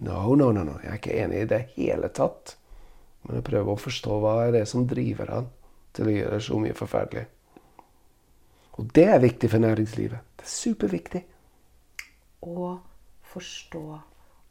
No, 0.04 0.36
no, 0.36 0.52
no, 0.54 0.64
no. 0.64 0.78
Jeg 0.84 0.92
er 0.92 1.00
ikke 1.00 1.18
enig 1.24 1.44
i 1.44 1.50
det 1.50 1.62
hele 1.78 2.12
tatt. 2.14 2.58
Men 3.26 3.40
jeg 3.40 3.48
prøver 3.48 3.74
å 3.74 3.82
forstå 3.82 4.20
hva 4.22 4.36
er 4.46 4.54
det 4.60 4.68
som 4.70 4.86
driver 4.90 5.34
han 5.34 5.50
til 5.98 6.10
å 6.10 6.14
gjøre 6.14 6.44
så 6.44 6.60
mye 6.62 6.78
forferdelig. 6.78 7.26
Og 8.78 8.92
det 8.94 9.08
er 9.10 9.20
viktig 9.20 9.50
for 9.50 9.60
næringslivet. 9.64 10.20
Det 10.38 10.46
er 10.46 10.52
superviktig. 10.54 11.24
Å 12.48 12.78
forstå 13.34 13.82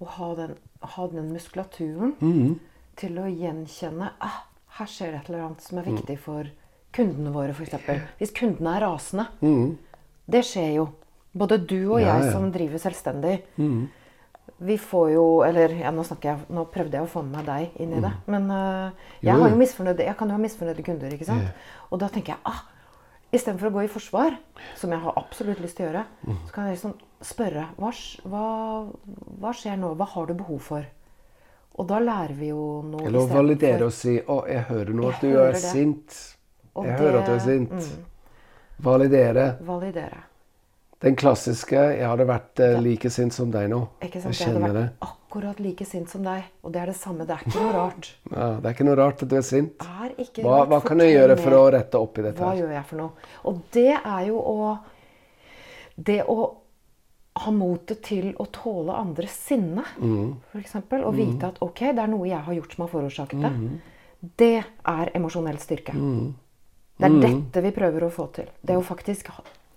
og 0.00 0.08
ha 0.18 0.34
den, 0.36 0.56
ha 0.82 1.06
den 1.08 1.30
muskulaturen 1.32 2.14
Mm. 2.20 2.58
til 2.96 3.18
å 3.18 3.26
gjenkjenne 3.30 4.10
ah, 4.20 4.42
her 4.78 4.86
skjer 4.86 5.12
det 5.12 5.20
et 5.22 5.28
eller 5.30 5.44
annet 5.46 5.62
som 5.62 5.78
er 5.78 5.86
viktig 5.88 6.18
for 6.18 6.50
kundene 6.92 7.32
våre, 7.32 7.54
f.eks. 7.54 7.74
Hvis 8.18 8.32
kundene 8.36 8.76
er 8.76 8.84
rasende. 8.84 9.26
Det 10.28 10.42
skjer 10.44 10.74
jo. 10.76 10.88
Både 11.36 11.58
du 11.66 11.92
og 11.92 12.00
Mm. 12.00 12.02
Ja, 12.02 12.16
jeg 12.16 12.24
ja. 12.24 12.26
Mm. 12.26 12.32
som 12.32 12.52
driver 12.52 12.78
selvstendig. 12.78 13.42
Vi 14.58 14.76
får 14.78 15.10
jo 15.12 15.42
Eller 15.44 15.68
ja, 15.80 15.90
nå, 15.90 16.02
jeg, 16.22 16.38
nå 16.48 16.64
prøvde 16.72 16.92
jeg 16.96 17.02
å 17.04 17.08
få 17.10 17.22
med 17.22 17.32
meg 17.36 17.46
deg 17.46 17.80
inn 17.82 17.92
i 17.92 18.00
det. 18.00 18.12
Men 18.26 18.50
uh, 18.50 18.90
jeg, 19.22 19.32
Mm. 19.32 19.36
Jo. 19.36 19.42
har 19.42 19.50
jo 19.50 19.56
misfornøyde, 19.56 20.04
jeg 20.04 20.16
kan 20.16 20.28
jo 20.28 20.34
ha 20.34 20.38
misfornøyde 20.40 20.82
kunder. 20.84 21.12
ikke 21.12 21.24
sant? 21.26 21.48
Og 21.90 21.98
da 22.00 22.08
tenker 22.08 22.32
jeg 22.34 22.38
ah, 22.44 22.62
Istedenfor 23.34 23.68
å 23.68 23.72
gå 23.74 23.82
i 23.84 23.88
forsvar, 23.90 24.36
som 24.78 24.92
jeg 24.94 25.00
har 25.02 25.16
absolutt 25.18 25.58
lyst 25.60 25.76
til 25.76 25.86
å 25.86 25.88
gjøre, 25.90 26.04
så 26.46 26.52
kan 26.54 26.66
jeg 26.68 26.76
liksom 26.76 26.92
spørre 27.26 27.64
hva, 27.76 27.90
hva, 28.30 28.44
hva 29.42 29.52
skjer 29.52 29.76
nå? 29.80 29.94
Hva 29.98 30.06
har 30.12 30.26
du 30.30 30.34
behov 30.38 30.60
for? 30.62 30.84
Og 31.76 31.88
da 31.90 31.98
lærer 32.00 32.32
vi 32.38 32.48
jo 32.52 32.82
noe 32.86 33.04
Eller 33.04 33.18
å 33.20 33.26
validere 33.28 33.84
og 33.84 33.92
si 33.92 34.14
'Å, 34.20 34.46
jeg 34.48 34.62
hører 34.70 34.94
nå 34.94 35.08
at 35.12 35.20
du 35.20 35.28
er 35.36 35.52
det. 35.52 35.60
sint'. 35.60 36.36
Og 36.74 36.84
Jeg 36.86 36.96
det- 36.96 37.00
hører 37.00 37.18
at 37.18 37.26
du 37.26 37.32
er 37.32 37.38
sint. 37.38 37.70
mm. 37.70 38.04
Validere. 38.82 39.56
Validere. 39.60 40.18
Den 41.00 41.16
klassiske 41.16 41.76
'Jeg 41.76 42.06
hadde 42.08 42.26
vært 42.26 42.60
eh, 42.60 42.80
like 42.80 43.10
sint 43.10 43.32
som 43.34 43.50
deg 43.50 43.68
nå'. 43.70 43.88
Ikke 44.02 44.22
sant? 44.22 44.34
Jeg 44.34 44.48
kjenner 44.54 44.72
det. 44.72 44.90
Akkurat 45.37 45.61
like 45.61 45.85
sint 45.85 46.09
som 46.11 46.22
deg. 46.25 46.44
Og 46.64 46.72
det 46.72 46.81
er 46.81 46.87
det 46.87 46.96
samme. 46.96 47.27
Det 47.27 47.35
er 47.37 47.44
ikke 47.46 47.61
noe 47.62 47.72
rart. 47.77 48.09
Ja, 48.37 48.49
det 48.61 48.66
er 48.70 48.75
ikke 48.75 48.85
noe 48.88 48.96
rart 48.96 49.22
at 49.22 49.29
du 49.29 49.37
er 49.37 49.42
sint. 49.46 49.83
Er 49.85 50.14
ikke 50.18 50.42
Hva, 50.42 50.62
hva 50.66 50.81
kan 50.85 50.99
jeg 51.01 51.12
gjøre 51.16 51.37
for 51.40 51.57
å 51.59 51.64
rette 51.72 52.01
opp 52.01 52.18
i 52.18 52.22
dette? 52.27 52.40
Hva 52.42 52.53
her? 52.55 52.61
gjør 52.62 52.72
jeg 52.77 52.85
for 52.88 52.96
noe? 52.96 53.27
Og 53.44 53.61
det 53.77 53.92
er 53.96 54.22
jo 54.31 54.38
å 54.40 54.79
Det 55.96 56.18
å 56.29 56.38
ha 57.37 57.51
motet 57.53 58.03
til 58.05 58.31
å 58.40 58.46
tåle 58.53 58.92
andres 58.96 59.31
sinne, 59.49 59.83
Mm. 60.01 60.35
eksempel, 60.57 61.05
Og 61.05 61.14
vite 61.16 61.44
at 61.46 61.59
ok, 61.61 61.81
det 61.92 61.99
er 62.03 62.07
noe 62.09 62.27
jeg 62.29 62.40
har 62.44 62.55
gjort 62.55 62.72
som 62.75 62.85
har 62.87 62.90
forårsaket 62.92 63.40
det. 63.42 63.81
Det 64.37 64.64
er 64.88 65.11
emosjonell 65.14 65.59
styrke. 65.61 65.92
Mm. 65.92 66.35
Det 66.99 67.05
er 67.11 67.20
dette 67.20 67.62
vi 67.62 67.70
prøver 67.77 68.07
å 68.07 68.11
få 68.11 68.27
til. 68.33 68.46
Det 68.64 68.77
å 68.77 68.83
faktisk 68.83 69.29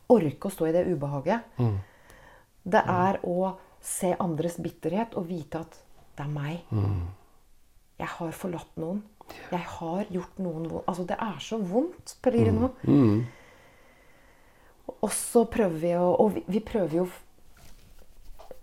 orke 0.10 0.48
å 0.48 0.52
stå 0.52 0.68
i 0.70 0.72
det 0.72 0.86
ubehaget. 0.88 1.42
Mm. 1.60 1.78
Det 2.66 2.84
er 2.88 3.20
å 3.24 3.54
se 3.82 4.12
andres 4.20 4.58
bitterhet 4.62 5.16
og 5.20 5.30
vite 5.30 5.62
at 5.64 5.80
det 6.18 6.26
er 6.26 6.34
meg. 6.34 6.64
Mm. 6.76 7.08
Jeg 8.00 8.12
har 8.16 8.36
forlatt 8.36 8.80
noen. 8.80 9.02
Jeg 9.52 9.66
har 9.76 10.10
gjort 10.10 10.40
noen 10.42 10.66
vondt. 10.70 10.88
Altså, 10.90 11.06
det 11.08 11.18
er 11.22 11.40
så 11.44 11.60
vondt, 11.62 12.16
Pellerino. 12.24 12.72
Mm. 12.84 13.26
Og 15.00 15.12
så 15.14 15.46
prøver 15.46 15.78
vi 15.80 15.92
å 15.96 16.08
Og 16.18 16.32
vi, 16.34 16.44
vi 16.50 16.60
prøver 16.66 16.96
jo 17.04 17.08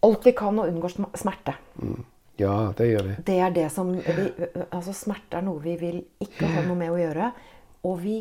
alt 0.07 0.27
vi 0.27 0.35
kan 0.37 0.59
å 0.59 0.67
unngå 0.69 0.91
smerte. 0.93 1.19
smerte. 1.23 1.55
Ja, 2.37 2.73
det 2.77 2.91
gjør 2.91 3.07
vi. 3.09 3.15
Det 3.27 3.37
er 3.41 3.53
det 3.55 3.67
som 3.73 3.93
vi, 3.97 4.27
Altså, 4.71 4.93
smerte 4.93 5.39
er 5.39 5.47
noe 5.47 5.63
vi 5.65 5.77
vil 5.81 6.03
ikke 6.23 6.51
ha 6.53 6.65
noe 6.67 6.77
med 6.79 6.93
å 6.93 6.99
gjøre. 7.01 7.31
Og 7.89 8.01
vi 8.03 8.17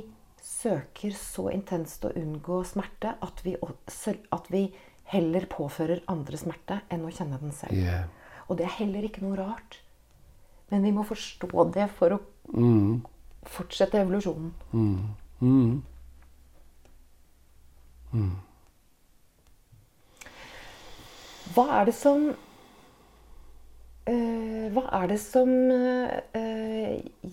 søker 0.46 1.16
så 1.18 1.50
intenst 1.52 2.06
å 2.06 2.14
unngå 2.16 2.62
smerte 2.68 3.16
at 3.26 3.42
vi, 3.44 3.56
at 3.58 4.52
vi 4.54 4.68
heller 5.12 5.46
påfører 5.52 6.02
andre 6.12 6.38
smerte 6.38 6.80
enn 6.92 7.06
å 7.06 7.12
kjenne 7.14 7.38
den 7.42 7.52
selv. 7.54 7.74
Yeah. 7.78 8.08
Og 8.50 8.58
det 8.58 8.66
er 8.66 8.78
heller 8.80 9.06
ikke 9.08 9.22
noe 9.26 9.38
rart. 9.38 9.80
Men 10.72 10.82
vi 10.86 10.92
må 10.96 11.04
forstå 11.06 11.72
det 11.74 11.90
for 11.98 12.10
å 12.16 12.20
Mm. 12.54 13.04
fortsette 13.44 13.98
evolusjonen. 14.02 14.52
Mm. 15.42 15.82
Hva 21.56 21.66
er 21.80 21.86
det 21.90 21.96
som 21.98 22.28
eh, 24.08 24.68
Hva 24.76 24.84
er 25.02 25.08
det 25.12 25.20
som 25.22 25.50
eh, 25.72 26.22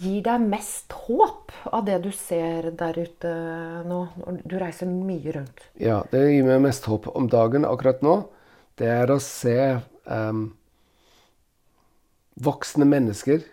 gir 0.03 0.23
deg 0.27 0.45
mest 0.45 0.93
håp 1.07 1.53
av 1.73 1.85
det 1.87 1.99
du 2.05 2.11
ser 2.15 2.71
der 2.79 2.99
ute 2.99 3.33
nå? 3.89 4.01
Du 4.45 4.57
reiser 4.61 4.91
mye 4.91 5.35
rundt. 5.39 5.65
Ja, 5.81 6.03
det 6.13 6.25
gir 6.31 6.47
meg 6.47 6.63
mest 6.65 6.87
håp 6.91 7.09
om 7.13 7.29
dagen 7.33 7.67
akkurat 7.69 8.03
nå. 8.05 8.17
Det 8.79 8.89
er 8.89 9.13
å 9.13 9.19
se 9.23 9.57
um, 10.09 10.47
voksne 12.41 12.89
mennesker 12.89 13.45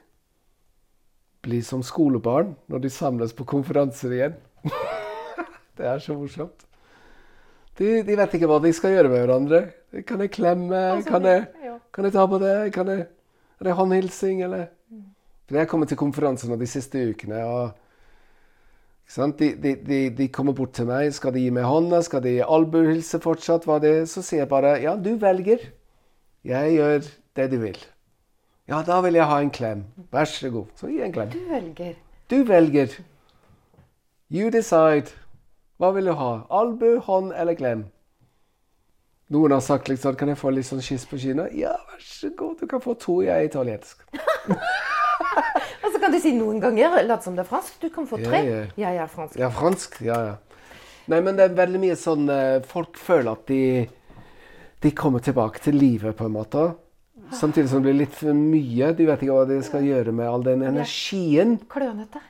bli 1.45 1.62
som 1.63 1.83
skolebarn 1.85 2.55
når 2.71 2.83
de 2.85 2.91
samles 2.91 3.35
på 3.35 3.47
konferanser 3.47 4.15
igjen. 4.15 4.39
Det 5.79 5.88
er 5.88 6.01
så 6.03 6.12
morsomt. 6.12 6.65
De, 7.79 8.01
de 8.03 8.15
vet 8.19 8.33
ikke 8.35 8.47
hva 8.51 8.57
de 8.59 8.73
skal 8.75 8.91
gjøre 8.91 9.12
med 9.12 9.21
hverandre. 9.23 9.59
Kan 10.03 10.19
jeg 10.19 10.33
klemme? 10.35 10.75
Altså, 10.97 11.13
Kan 11.13 11.27
jeg, 11.29 11.45
ja. 11.63 11.77
kan 11.95 12.07
jeg 12.09 12.15
ta 12.17 12.25
på 12.27 12.39
det? 12.41 12.55
Kan 12.75 12.91
jeg, 12.91 13.05
er 13.55 13.69
det 13.69 13.75
håndhilsing, 13.77 14.41
eller? 14.43 14.65
For 15.49 15.57
jeg 15.57 15.65
har 15.65 15.69
kommet 15.71 15.89
til 15.89 15.97
konferansene 15.97 16.55
de 16.62 16.65
siste 16.69 16.99
ukene, 17.09 17.39
og? 17.41 17.71
De, 19.09 19.47
de, 19.57 19.71
de, 19.81 19.97
de 20.13 20.27
kommer 20.29 20.53
bort 20.53 20.75
til 20.77 20.85
meg. 20.85 21.09
Skal 21.17 21.33
de 21.33 21.41
gi 21.41 21.49
meg 21.49 21.65
hånda? 21.65 22.03
Skal 22.05 22.21
de 22.21 22.35
albuehilse 22.45 23.17
fortsatt? 23.23 23.65
Hva 23.65 23.79
det? 23.81 24.03
Så 24.12 24.21
sier 24.21 24.43
jeg 24.43 24.49
bare 24.51 24.75
ja, 24.83 24.93
du 24.93 25.15
velger. 25.17 25.63
Jeg 26.45 26.75
gjør 26.75 27.07
det 27.39 27.47
du 27.49 27.57
vil. 27.63 27.79
Ja, 28.69 28.83
da 28.85 28.99
vil 29.01 29.17
jeg 29.17 29.25
ha 29.25 29.39
en 29.41 29.49
klem. 29.49 29.81
Vær 30.13 30.29
så 30.29 30.51
god. 30.53 30.69
Så 30.77 30.91
gi 30.93 31.01
en 31.01 31.15
klem. 31.17 31.33
Du 31.33 31.41
velger. 31.49 31.97
Du 32.29 32.38
velger. 32.45 32.93
You 34.29 34.53
decide. 34.53 35.17
Hva 35.81 35.89
vil 35.97 36.12
du 36.12 36.13
ha? 36.13 36.29
Albu, 36.53 36.99
hånd 37.09 37.33
eller 37.33 37.57
klem? 37.57 37.88
Noen 39.33 39.57
har 39.57 39.65
sagt 39.65 39.89
liksom, 39.89 40.13
kan 40.13 40.29
jeg 40.29 40.38
få 40.38 40.53
litt 40.53 40.69
sånn 40.69 40.85
kyss 40.85 41.09
på 41.09 41.17
kinnet? 41.25 41.57
Ja, 41.57 41.73
vær 41.89 42.05
så 42.05 42.29
god. 42.38 42.62
Du 42.62 42.69
kan 42.69 42.85
få 42.85 42.93
to. 43.01 43.23
Jeg 43.25 43.33
er 43.33 43.49
italiensk. 43.49 44.05
Og 45.84 45.93
så 45.93 45.99
kan 46.01 46.13
du 46.13 46.19
si 46.21 46.34
noen 46.36 46.60
ganger 46.63 46.99
lat 47.08 47.25
som 47.25 47.36
det 47.38 47.45
er 47.45 47.49
fransk. 47.49 47.79
Du 47.82 47.89
kan 47.93 48.08
få 48.10 48.19
tre. 48.21 48.41
Ja, 48.45 48.60
ja. 48.60 48.67
Jeg 48.86 49.01
er 49.03 49.12
fransk. 49.12 49.39
Ja, 49.39 49.49
fransk. 49.53 49.99
Ja, 50.05 50.19
ja. 50.32 50.36
Nei, 51.10 51.21
men 51.25 51.38
det 51.39 51.47
er 51.47 51.55
veldig 51.58 51.79
mye 51.82 51.95
sånn 51.97 52.27
eh, 52.29 52.60
Folk 52.69 52.99
føler 53.01 53.32
at 53.34 53.47
de, 53.49 53.62
de 54.84 54.91
kommer 54.93 55.23
tilbake 55.25 55.62
til 55.63 55.79
livet, 55.79 56.15
på 56.17 56.27
en 56.27 56.36
måte. 56.36 56.67
Samtidig 57.34 57.69
som 57.69 57.82
det 57.82 57.89
blir 57.89 58.01
litt 58.03 58.15
for 58.17 58.34
mye. 58.34 58.91
De 58.97 59.08
vet 59.10 59.23
ikke 59.23 59.38
hva 59.38 59.47
de 59.49 59.60
skal 59.65 59.86
gjøre 59.86 60.13
med 60.15 60.29
all 60.29 60.45
den 60.45 60.65
energien. 60.65 61.58
Klønete. 61.69 62.21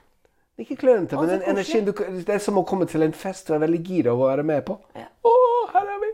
Ikke 0.59 0.75
klønete, 0.75 1.15
men 1.15 1.29
den 1.31 1.45
energien 1.47 1.85
du, 1.87 1.93
Det 1.95 2.33
er 2.35 2.41
som 2.43 2.57
å 2.59 2.65
komme 2.67 2.83
til 2.89 3.05
en 3.05 3.15
fest 3.15 3.47
du 3.47 3.53
er 3.55 3.61
veldig 3.63 3.79
gira 3.79 4.11
av 4.11 4.19
å 4.19 4.27
være 4.27 4.43
med 4.43 4.65
på. 4.67 4.75
Ja. 4.99 5.07
Å, 5.23 5.35
her 5.71 5.93
er 5.95 6.01
vi! 6.03 6.09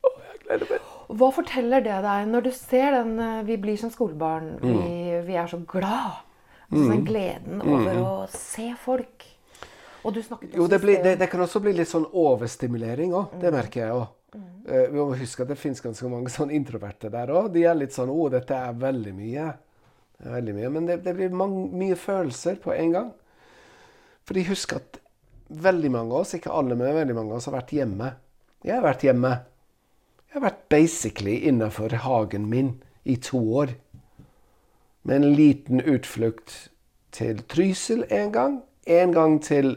Å, 0.00 0.12
jeg 0.30 0.44
gleder 0.46 0.70
meg. 0.70 0.93
Hva 1.14 1.30
forteller 1.34 1.84
det 1.84 2.00
deg 2.04 2.30
når 2.30 2.46
du 2.46 2.50
ser 2.56 2.96
den 2.96 3.18
eh, 3.22 3.42
Vi 3.46 3.58
blir 3.62 3.78
som 3.80 3.92
skolebarn. 3.92 4.56
Mm. 4.58 4.72
Vi, 4.72 5.20
vi 5.28 5.38
er 5.38 5.50
så 5.50 5.60
glad. 5.68 6.24
Altså 6.70 6.90
den 6.90 7.04
gleden 7.06 7.62
over 7.62 8.00
å 8.00 8.12
se 8.32 8.70
folk. 8.82 9.26
Og 10.04 10.12
du 10.16 10.20
snakket 10.24 10.50
også 10.50 10.60
Jo, 10.60 10.66
det, 10.68 10.80
blir, 10.82 11.00
det, 11.04 11.14
det 11.20 11.28
kan 11.32 11.44
også 11.44 11.62
bli 11.64 11.74
litt 11.76 11.90
sånn 11.90 12.06
overstimulering 12.08 13.14
òg. 13.16 13.36
Det 13.40 13.52
merker 13.54 13.84
jeg 13.84 13.98
òg. 14.00 14.08
Uh, 14.34 14.86
vi 14.90 14.96
må 14.98 15.06
huske 15.20 15.44
at 15.44 15.52
det 15.52 15.58
fins 15.60 15.82
ganske 15.84 16.08
mange 16.10 16.32
sånn 16.32 16.52
introverte 16.54 17.12
der 17.12 17.30
òg. 17.32 17.52
De 17.54 17.62
er 17.68 17.76
litt 17.78 17.94
sånn 17.94 18.10
'Å, 18.10 18.26
dette 18.34 18.56
er 18.56 18.74
veldig 18.80 19.14
mye'. 19.14 19.52
Det 20.18 20.26
er 20.30 20.36
veldig 20.38 20.54
mye. 20.56 20.72
Men 20.76 20.88
det, 20.88 20.98
det 21.04 21.14
blir 21.16 21.36
mange, 21.36 21.68
mye 21.76 21.96
følelser 21.98 22.58
på 22.62 22.74
en 22.74 22.92
gang. 22.96 23.08
For 24.24 24.36
de 24.36 24.46
husker 24.48 24.80
at 24.80 25.00
veldig 25.48 25.90
mange 25.92 26.14
av 26.14 26.24
oss, 26.24 26.34
ikke 26.36 26.52
alle, 26.52 26.76
men 26.78 26.96
veldig 26.96 27.16
mange 27.16 27.34
av 27.34 27.40
oss 27.40 27.48
har 27.50 27.58
vært 27.58 27.74
hjemme. 27.76 28.14
Jeg 28.64 28.78
har 28.78 28.86
vært 28.86 29.04
hjemme. 29.04 29.32
Jeg 30.34 30.40
har 30.40 30.48
vært 30.48 30.64
basically 30.72 31.34
innafor 31.46 31.92
hagen 32.02 32.48
min 32.50 32.72
i 33.06 33.14
to 33.22 33.38
år. 33.54 33.76
Med 35.06 35.20
en 35.20 35.34
liten 35.38 35.78
utflukt 35.78 36.72
til 37.14 37.38
Trysil 37.46 38.02
en 38.10 38.32
gang. 38.34 38.56
En 38.90 39.12
gang 39.14 39.36
til 39.38 39.76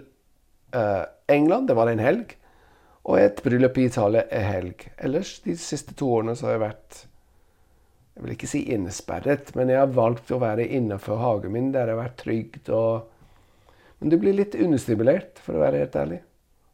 uh, 0.74 1.06
England, 1.30 1.67
det 1.70 1.76
var 1.78 1.91
en 1.91 2.02
helg. 2.02 2.34
Og 3.06 3.20
et 3.22 3.43
bryllup 3.46 3.78
i 3.78 3.86
Italia 3.86 4.24
en 4.34 4.48
helg. 4.48 4.88
Ellers 4.98 5.36
de 5.46 5.54
siste 5.62 5.93
to 5.93 6.10
årene 6.15 6.34
så 6.34 6.50
har 6.50 6.58
jeg 6.58 6.63
vært 6.65 7.04
Jeg 8.15 8.24
vil 8.24 8.34
ikke 8.34 8.50
si 8.50 8.63
innesperret, 8.74 9.54
men 9.54 9.70
jeg 9.70 9.78
har 9.78 9.93
valgt 9.93 10.34
å 10.34 10.41
være 10.41 10.65
innenfor 10.65 11.22
hagen 11.22 11.54
min, 11.54 11.70
der 11.70 11.86
jeg 11.86 12.00
har 12.00 12.02
vært 12.02 12.17
trygt 12.24 12.74
Men 14.00 14.10
du 14.10 14.17
blir 14.17 14.34
litt 14.34 14.58
understimulert, 14.58 15.38
for 15.38 15.54
å 15.54 15.62
være 15.67 15.86
helt 15.86 16.02
ærlig. 16.02 16.24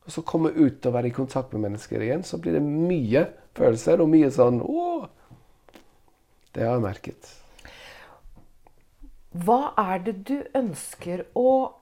Og 0.04 0.12
så 0.12 0.24
komme 0.28 0.52
ut 0.52 0.86
og 0.86 0.96
være 0.96 1.10
i 1.10 1.16
kontakt 1.16 1.54
med 1.56 1.70
mennesker 1.70 2.04
igjen, 2.04 2.26
så 2.28 2.39
blir 2.42 2.58
det 2.58 2.63
mye 2.63 3.28
følelser 3.56 4.04
og 4.04 4.12
mye 4.12 4.32
sånn 4.34 4.60
Åh! 4.63 5.06
Det 6.54 6.66
har 6.66 6.76
jeg 6.76 6.84
merket. 6.84 7.30
Hva 9.34 9.74
er 9.82 10.04
det 10.06 10.20
du 10.28 10.36
ønsker 10.54 11.24
å 11.34 11.74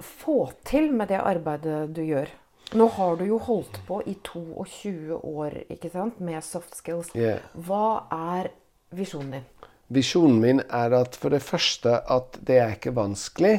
få 0.00 0.44
til 0.68 0.92
med 0.94 1.10
det 1.10 1.18
arbeidet 1.18 1.88
du 1.96 2.04
gjør? 2.04 2.30
Nå 2.78 2.86
har 2.94 3.16
du 3.18 3.24
jo 3.26 3.40
holdt 3.42 3.80
på 3.88 3.98
i 4.06 4.14
22 4.22 5.16
år 5.18 5.56
ikke 5.66 5.90
sant, 5.90 6.20
med 6.22 6.44
soft 6.46 6.76
skills. 6.78 7.10
Yeah. 7.18 7.42
Hva 7.58 8.06
er 8.14 8.52
visjonen 8.94 9.40
din? 9.40 9.48
Visjonen 9.90 10.38
min 10.38 10.62
er 10.62 10.94
at 10.94 11.18
for 11.18 11.34
det 11.34 11.42
første 11.42 11.96
at 12.06 12.38
det 12.46 12.60
er 12.62 12.76
ikke 12.76 12.94
vanskelig. 12.94 13.56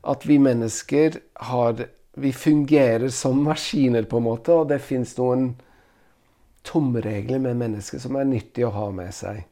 At 0.00 0.24
vi 0.24 0.38
mennesker 0.40 1.20
har 1.52 1.84
Vi 2.20 2.32
fungerer 2.36 3.08
som 3.08 3.38
maskiner, 3.44 4.04
på 4.04 4.20
en 4.20 4.26
måte, 4.26 4.52
og 4.52 4.68
det 4.68 4.80
fins 4.84 5.14
noen 5.16 5.54
tomregler 6.66 7.40
med 7.40 7.56
mennesker 7.56 8.02
som 8.02 8.18
er 8.20 8.28
nyttig 8.28 8.66
å 8.66 8.74
ha 8.74 8.88
med 8.92 9.14
seg. 9.16 9.44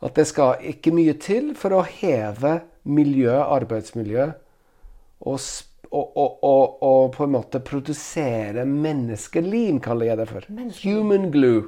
At 0.00 0.14
det 0.16 0.28
skal 0.30 0.62
ikke 0.70 0.94
mye 0.94 1.16
til 1.20 1.50
for 1.58 1.74
å 1.74 1.82
heve 1.84 2.60
miljøet, 2.88 3.42
arbeidsmiljøet, 3.58 4.36
og, 5.26 5.40
og, 5.90 6.14
og, 6.16 6.76
og, 6.86 7.08
på 7.16 7.26
en 7.26 7.34
måte 7.34 7.60
produsere 7.66 8.62
menneskelim, 8.68 9.80
kaller 9.82 10.12
jeg 10.12 10.20
det 10.20 10.28
for. 10.30 10.46
Menneskelim. 10.48 11.02
Human 11.02 11.32
glue. 11.34 11.66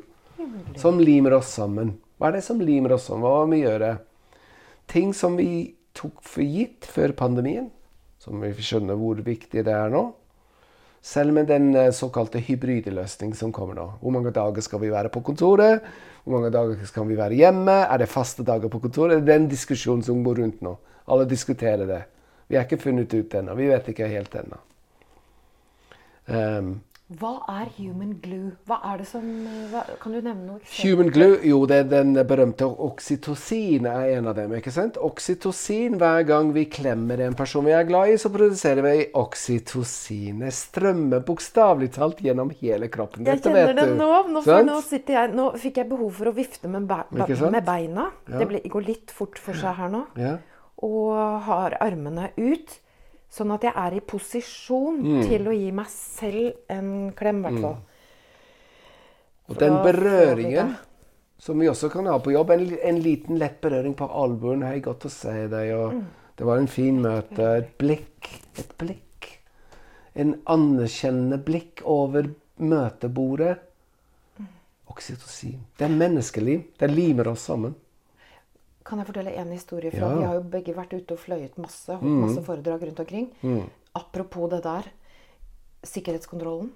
Som 0.81 1.03
limer 1.03 1.37
oss 1.41 1.51
sammen. 1.59 1.97
Hva 2.17 2.31
er 2.31 2.39
det 2.39 2.47
som 2.47 2.63
limer 2.63 2.95
oss 2.97 3.09
sammen? 3.11 3.27
Hva 3.27 3.43
må 3.45 3.57
vi 3.57 3.65
gjøre? 3.65 3.91
Ting 4.91 5.13
som 5.17 5.37
vi 5.39 5.51
tok 5.97 6.23
for 6.25 6.47
gitt 6.47 6.87
før 6.89 7.13
pandemien, 7.19 7.69
som 8.21 8.41
vi 8.43 8.53
skjønner 8.61 8.99
hvor 9.01 9.21
viktig 9.25 9.65
det 9.65 9.75
er 9.75 9.93
nå. 9.93 10.11
Selv 11.01 11.33
med 11.33 11.49
den 11.49 11.73
eh, 11.75 11.93
såkalte 11.97 12.43
hybridløsningen 12.45 13.37
som 13.37 13.53
kommer 13.57 13.79
nå. 13.79 13.87
Hvor 14.03 14.13
mange 14.13 14.33
dager 14.37 14.61
skal 14.65 14.83
vi 14.83 14.93
være 14.93 15.09
på 15.13 15.23
kontoret? 15.25 15.81
Hvor 16.25 16.37
mange 16.37 16.51
dager 16.53 16.85
skal 16.85 17.09
vi 17.09 17.17
være 17.17 17.39
hjemme? 17.39 17.79
Er 17.89 18.03
det 18.03 18.11
faste 18.13 18.45
dager 18.45 18.69
på 18.69 18.83
kontoret? 18.83 19.17
Det 19.17 19.23
er 19.25 19.39
den 19.39 19.49
diskusjonen 19.49 20.05
som 20.05 20.21
går 20.25 20.43
rundt 20.43 20.61
nå. 20.67 20.75
Alle 21.09 21.25
diskuterer 21.29 21.87
det. 21.89 22.03
Vi 22.51 22.59
har 22.59 22.69
ikke 22.69 22.83
funnet 22.83 23.15
ut 23.15 23.35
ennå. 23.35 23.55
Vi 23.57 23.71
vet 23.71 23.89
ikke 23.89 24.11
helt 24.11 24.37
ennå. 24.37 24.61
Um, 26.31 26.75
Hva 27.19 27.41
er 27.51 27.67
human 27.75 28.13
glue? 28.23 28.53
Hva 28.69 28.77
er 28.87 29.01
det 29.01 29.07
som 29.11 29.25
hva, 29.73 29.81
Kan 29.99 30.13
du 30.15 30.21
nevne 30.21 30.45
noe? 30.47 30.61
eksempel? 30.61 30.91
Human 30.93 31.09
glue, 31.11 31.39
jo, 31.43 31.59
det 31.67 31.79
er 31.83 31.89
den 31.91 32.13
berømte 32.15 32.69
oksytocin 32.71 33.89
er 33.91 34.13
en 34.15 34.29
av 34.31 34.37
dem. 34.37 34.53
ikke 34.55 34.71
sant? 34.71 34.99
Oksytocin, 35.03 35.97
hver 35.99 36.23
gang 36.29 36.53
vi 36.55 36.69
klemmer 36.71 37.19
en 37.27 37.35
person 37.35 37.67
vi 37.67 37.75
er 37.75 37.89
glad 37.89 38.13
i, 38.13 38.19
så 38.21 38.31
produserer 38.31 38.87
vi 38.87 39.09
oksytocin. 39.19 40.45
Det 40.45 40.53
strømmer 40.55 41.25
bokstavelig 41.27 41.91
talt 41.97 42.23
gjennom 42.23 42.53
hele 42.61 42.87
kroppen. 42.93 43.27
Jeg 43.27 43.43
kjenner 43.43 43.75
det 43.75 43.89
nå. 43.97 44.11
Nå, 44.31 44.45
nå, 44.69 44.77
sitter 44.87 45.17
jeg, 45.17 45.33
nå 45.35 45.49
fikk 45.59 45.83
jeg 45.83 45.91
behov 45.91 46.13
for 46.21 46.31
å 46.31 46.35
vifte 46.37 46.71
med, 46.71 46.87
be, 46.87 47.01
med 47.11 47.65
beina. 47.67 48.07
Ja. 48.31 48.39
Det 48.39 48.47
ble, 48.53 48.63
går 48.71 48.87
litt 48.87 49.11
fort 49.11 49.41
for 49.43 49.59
seg 49.59 49.75
her 49.83 49.91
nå. 49.91 50.05
Ja. 50.21 50.37
Og 50.87 51.11
har 51.49 51.75
armene 51.83 52.31
ut. 52.39 52.79
Sånn 53.31 53.53
at 53.55 53.63
jeg 53.63 53.73
er 53.77 53.95
i 53.95 54.01
posisjon 54.01 54.97
Mm. 55.03 55.23
til 55.29 55.47
å 55.49 55.53
gi 55.55 55.71
meg 55.73 55.87
selv 55.87 56.53
en 56.69 57.13
klem, 57.13 57.39
i 57.45 57.49
hvert 57.49 57.61
fall. 57.63 57.77
Og 59.49 59.59
den 59.59 59.77
berøringen 59.83 60.77
som 61.39 61.59
vi 61.59 61.67
også 61.71 61.89
kan 61.91 62.07
ha 62.07 62.19
på 62.19 62.33
jobb, 62.35 62.51
en, 62.51 62.65
en 62.83 62.99
liten 63.01 63.39
lett 63.39 63.61
berøring 63.63 63.95
på 63.97 64.09
albuen. 64.13 64.63
Hei, 64.63 64.81
godt 64.85 65.07
å 65.07 65.11
se 65.11 65.47
deg. 65.49 65.75
Og 65.75 65.93
Mm. 65.95 66.07
Det 66.41 66.47
var 66.47 66.57
en 66.57 66.67
fin 66.73 66.97
møte. 67.03 67.39
Et 67.59 67.79
blikk. 67.79 68.29
Et 68.59 68.71
blikk. 68.79 69.27
En 70.17 70.35
anerkjennende 70.47 71.37
blikk 71.45 71.83
over 71.85 72.31
møtebordet. 72.59 73.59
Mm. 74.39 74.47
Oksytocin. 74.89 75.59
Det 75.77 75.85
er 75.85 75.93
menneskeliv. 75.97 76.63
Det 76.79 76.89
limer 76.91 77.29
oss 77.29 77.41
sammen. 77.45 77.75
Kan 78.91 78.99
jeg 78.99 79.07
fortelle 79.07 79.33
en 79.39 79.53
historie? 79.55 79.91
fra 79.95 80.09
Ja. 80.09 80.09
Mm. 80.11 80.19
Vi 80.19 80.25
har 80.27 80.35
jo 80.35 80.43
begge 80.51 80.75
vært 80.75 80.93
ute 80.99 81.15
og 81.15 81.19
fløyet 81.23 81.57
masse. 81.63 81.95
Holdt 82.01 82.21
masse 82.27 82.43
foredrag 82.43 82.83
rundt 82.89 83.01
omkring. 83.05 83.31
Apropos 83.95 84.51
det 84.51 84.63
der. 84.67 84.89
Sikkerhetskontrollen. 85.87 86.71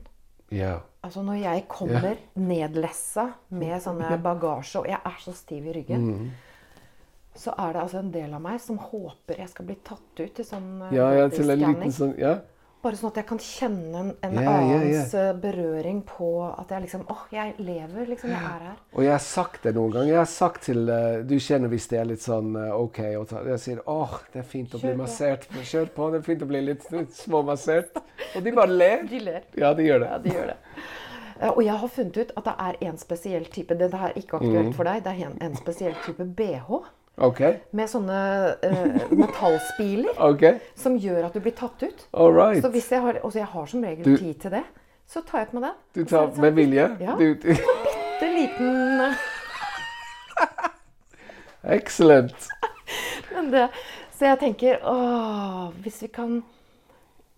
Ja. 0.55 0.79
Altså 1.03 1.22
Når 1.24 1.35
jeg 1.42 1.64
kommer 1.68 2.16
nedlessa 2.37 3.27
med 3.50 3.81
sånne 3.83 4.16
bagasje, 4.22 4.81
og 4.81 4.87
jeg 4.88 5.00
er 5.05 5.16
så 5.20 5.33
stiv 5.37 5.66
i 5.66 5.72
ryggen, 5.72 6.05
Mm. 6.09 6.31
så 7.35 7.53
er 7.59 7.72
det 7.72 7.83
altså 7.83 7.98
en 7.98 8.11
del 8.12 8.33
av 8.35 8.40
meg 8.40 8.61
som 8.61 8.79
håper 8.79 9.37
jeg 9.38 9.48
skal 9.48 9.66
bli 9.66 9.74
tatt 9.85 10.20
ut 10.20 10.35
til 10.35 10.44
sånn 10.44 10.83
eh, 10.87 10.94
Ja, 10.94 11.11
ja, 11.12 11.29
til 11.29 11.50
en 11.50 11.59
liten 11.59 11.90
sånn 11.92 12.16
Ja. 12.18 12.38
Bare 12.84 12.98
sånn 13.00 13.08
at 13.14 13.16
jeg 13.22 13.26
kan 13.30 13.38
kjenne 13.40 14.00
en, 14.02 14.08
en 14.28 14.34
yeah, 14.36 14.48
annens 14.54 15.14
yeah, 15.16 15.28
eh, 15.30 15.36
berøring 15.40 16.02
på 16.04 16.26
at 16.50 16.68
jeg 16.74 16.84
liksom 16.84 17.06
åh, 17.08 17.22
jeg 17.32 17.54
lever, 17.64 18.06
liksom. 18.10 18.30
Jeg 18.34 18.44
er 18.50 18.64
her. 18.68 18.74
Og 18.92 19.02
jeg 19.06 19.12
har 19.14 19.22
sagt 19.24 19.62
det 19.64 19.72
noen 19.78 19.94
ganger. 19.94 20.10
Jeg 20.12 20.18
har 20.20 20.28
sagt 20.28 20.66
til 20.68 20.82
uh, 20.92 21.22
Du 21.24 21.34
kjenner 21.40 21.72
hvis 21.72 21.86
det 21.88 21.98
er 22.02 22.10
litt 22.10 22.20
sånn 22.24 22.50
uh, 22.60 22.74
OK 22.76 23.00
og 23.16 23.24
ta 23.30 23.40
Jeg 23.48 23.62
sier 23.64 23.80
åh, 23.88 24.18
det 24.34 24.42
er 24.42 24.50
fint 24.52 24.74
å 24.76 24.82
bli 24.82 24.90
Kjør 24.90 24.98
på. 24.98 25.02
massert. 25.06 25.48
Kjør 25.72 25.88
på. 25.96 26.10
Det 26.12 26.20
er 26.20 26.26
fint 26.28 26.44
å 26.44 26.50
bli 26.52 26.60
litt 26.68 26.84
småmassert. 27.24 28.02
Og 28.36 28.44
de 28.44 28.52
bare 28.60 28.76
ler. 28.76 29.06
De 29.08 29.20
ler. 29.30 29.48
Ja, 29.56 29.72
de 29.74 29.88
gjør 29.88 30.04
det. 30.04 30.10
Ja, 30.12 30.18
de 30.26 30.34
gjør 30.36 30.52
det. 30.52 30.58
Eh, 31.40 31.48
Og 31.50 31.62
jeg 31.64 31.74
har 31.80 31.88
funnet 31.96 32.16
ut 32.20 32.34
at 32.36 32.44
det 32.50 32.54
er 32.68 32.76
en 32.90 32.98
spesiell 33.00 33.48
type 33.56 33.74
Dette 33.80 33.96
er 34.10 34.12
ikke 34.20 34.38
aktuelt 34.42 34.68
Mm. 34.70 34.74
for 34.76 34.84
deg. 34.84 35.00
Det 35.08 35.14
er 35.16 35.24
en, 35.30 35.38
en 35.48 35.56
spesiell 35.58 35.96
type 36.04 36.28
bh 36.38 36.84
OK. 37.16 37.40
med 37.72 37.87
sånne 37.88 38.20
uh, 38.64 39.12
metallspiler 39.14 40.16
okay. 40.18 40.57
som 40.74 40.96
gjør 40.98 41.29
at 41.29 41.33
du 41.37 41.40
blir 41.40 41.55
tatt 41.55 41.83
ut. 41.87 42.07
Right. 42.12 42.62
Så 42.64 42.70
hvis 42.74 42.88
jeg 42.90 43.00
har, 43.05 43.20
og 43.22 43.35
jeg 43.38 43.46
har 43.46 43.66
som 43.70 43.85
regel 43.87 44.05
Du- 44.05 44.16
tid 44.18 44.35
til 44.42 44.50
det, 44.50 44.64
så 45.07 45.20
tar 45.22 45.38
jeg 45.44 45.48
på 45.53 45.61
meg 45.61 45.68
den. 45.68 45.77
Du 45.94 46.05
tar 46.11 46.31
sånn 46.33 46.40
med 46.42 46.55
vilje? 46.59 46.88
Ja. 47.00 47.14
Du, 47.20 47.35
du. 47.35 47.48
bitte 47.55 48.31
liten 48.35 49.00
eh, 49.05 49.14
Excellent. 51.77 52.48
Det, 53.50 53.68
så 54.18 54.29
jeg 54.31 54.38
tenker 54.40 54.83
åh, 54.87 55.70
Hvis 55.83 56.03
vi 56.05 56.09
kan 56.14 56.42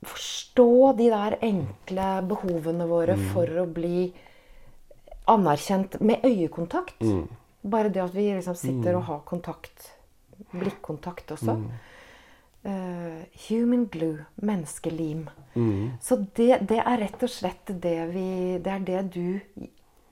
forstå 0.06 0.66
de 0.98 1.06
der 1.10 1.36
enkle 1.42 2.08
behovene 2.28 2.86
våre 2.90 3.16
Mm. 3.16 3.24
for 3.32 3.46
å 3.62 3.64
bli 3.66 4.12
anerkjent 5.28 6.00
med 6.00 6.22
øyekontakt 6.24 7.00
Mm. 7.02 7.26
Bare 7.66 7.90
det 7.90 8.02
at 8.04 8.14
vi 8.14 8.28
liksom 8.34 8.56
sitter 8.58 8.96
og 8.98 9.06
har 9.08 9.20
kontakt, 9.26 9.90
blikkontakt 10.52 11.32
også. 11.34 11.56
Mm. 11.58 11.68
Uh, 12.66 13.22
human 13.48 13.84
glue, 13.90 14.24
menneskelim. 14.42 15.28
Mm. 15.54 15.90
Så 16.02 16.16
det, 16.34 16.60
det 16.66 16.80
er 16.82 16.98
rett 17.04 17.22
og 17.22 17.30
slett 17.30 17.70
det 17.82 17.98
vi 18.10 18.28
Det 18.58 18.72
er 18.72 18.86
det 18.88 19.02
du 19.14 19.40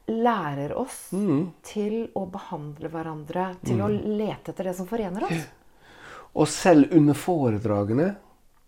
lærer 0.06 0.74
oss 0.76 1.08
Mm. 1.12 1.52
til 1.64 2.08
å 2.14 2.26
behandle 2.30 2.90
hverandre, 2.92 3.54
til 3.64 3.80
å 3.80 3.88
lete 3.88 4.52
etter 4.52 4.68
det 4.68 4.74
som 4.76 4.86
forener 4.86 5.24
oss. 5.24 5.46
Og 6.34 6.48
selv 6.48 6.92
under 6.92 7.14
foredragene, 7.14 8.16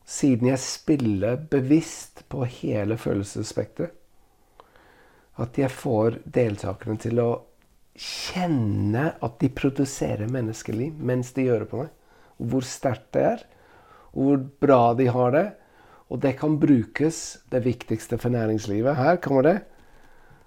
siden 0.06 0.48
jeg 0.48 0.58
spiller 0.62 1.36
bevisst 1.50 2.24
på 2.30 2.44
hele 2.46 2.96
følelsesspekteret, 2.96 3.92
at 5.38 5.58
jeg 5.58 5.70
får 5.70 6.20
deltakerne 6.24 6.96
til 7.02 7.20
å 7.20 7.30
kjenne 7.96 9.10
at 9.24 9.38
de 9.40 9.50
produserer 9.52 10.28
menneskeliv 10.32 10.96
mens 10.98 11.32
de 11.36 11.46
gjør 11.48 11.64
det 11.64 11.70
på 11.70 11.84
meg. 11.84 11.92
Hvor 12.36 12.66
sterkt 12.68 13.08
det 13.16 13.22
er, 13.24 13.44
og 14.12 14.26
hvor 14.26 14.42
bra 14.66 14.82
de 14.98 15.06
har 15.12 15.32
det. 15.32 15.46
Og 16.12 16.20
det 16.22 16.36
kan 16.38 16.58
brukes, 16.62 17.38
det 17.50 17.64
viktigste 17.64 18.18
for 18.18 18.30
næringslivet. 18.30 18.96
Her 18.96 19.16
kommer 19.16 19.42
det. 19.42 19.56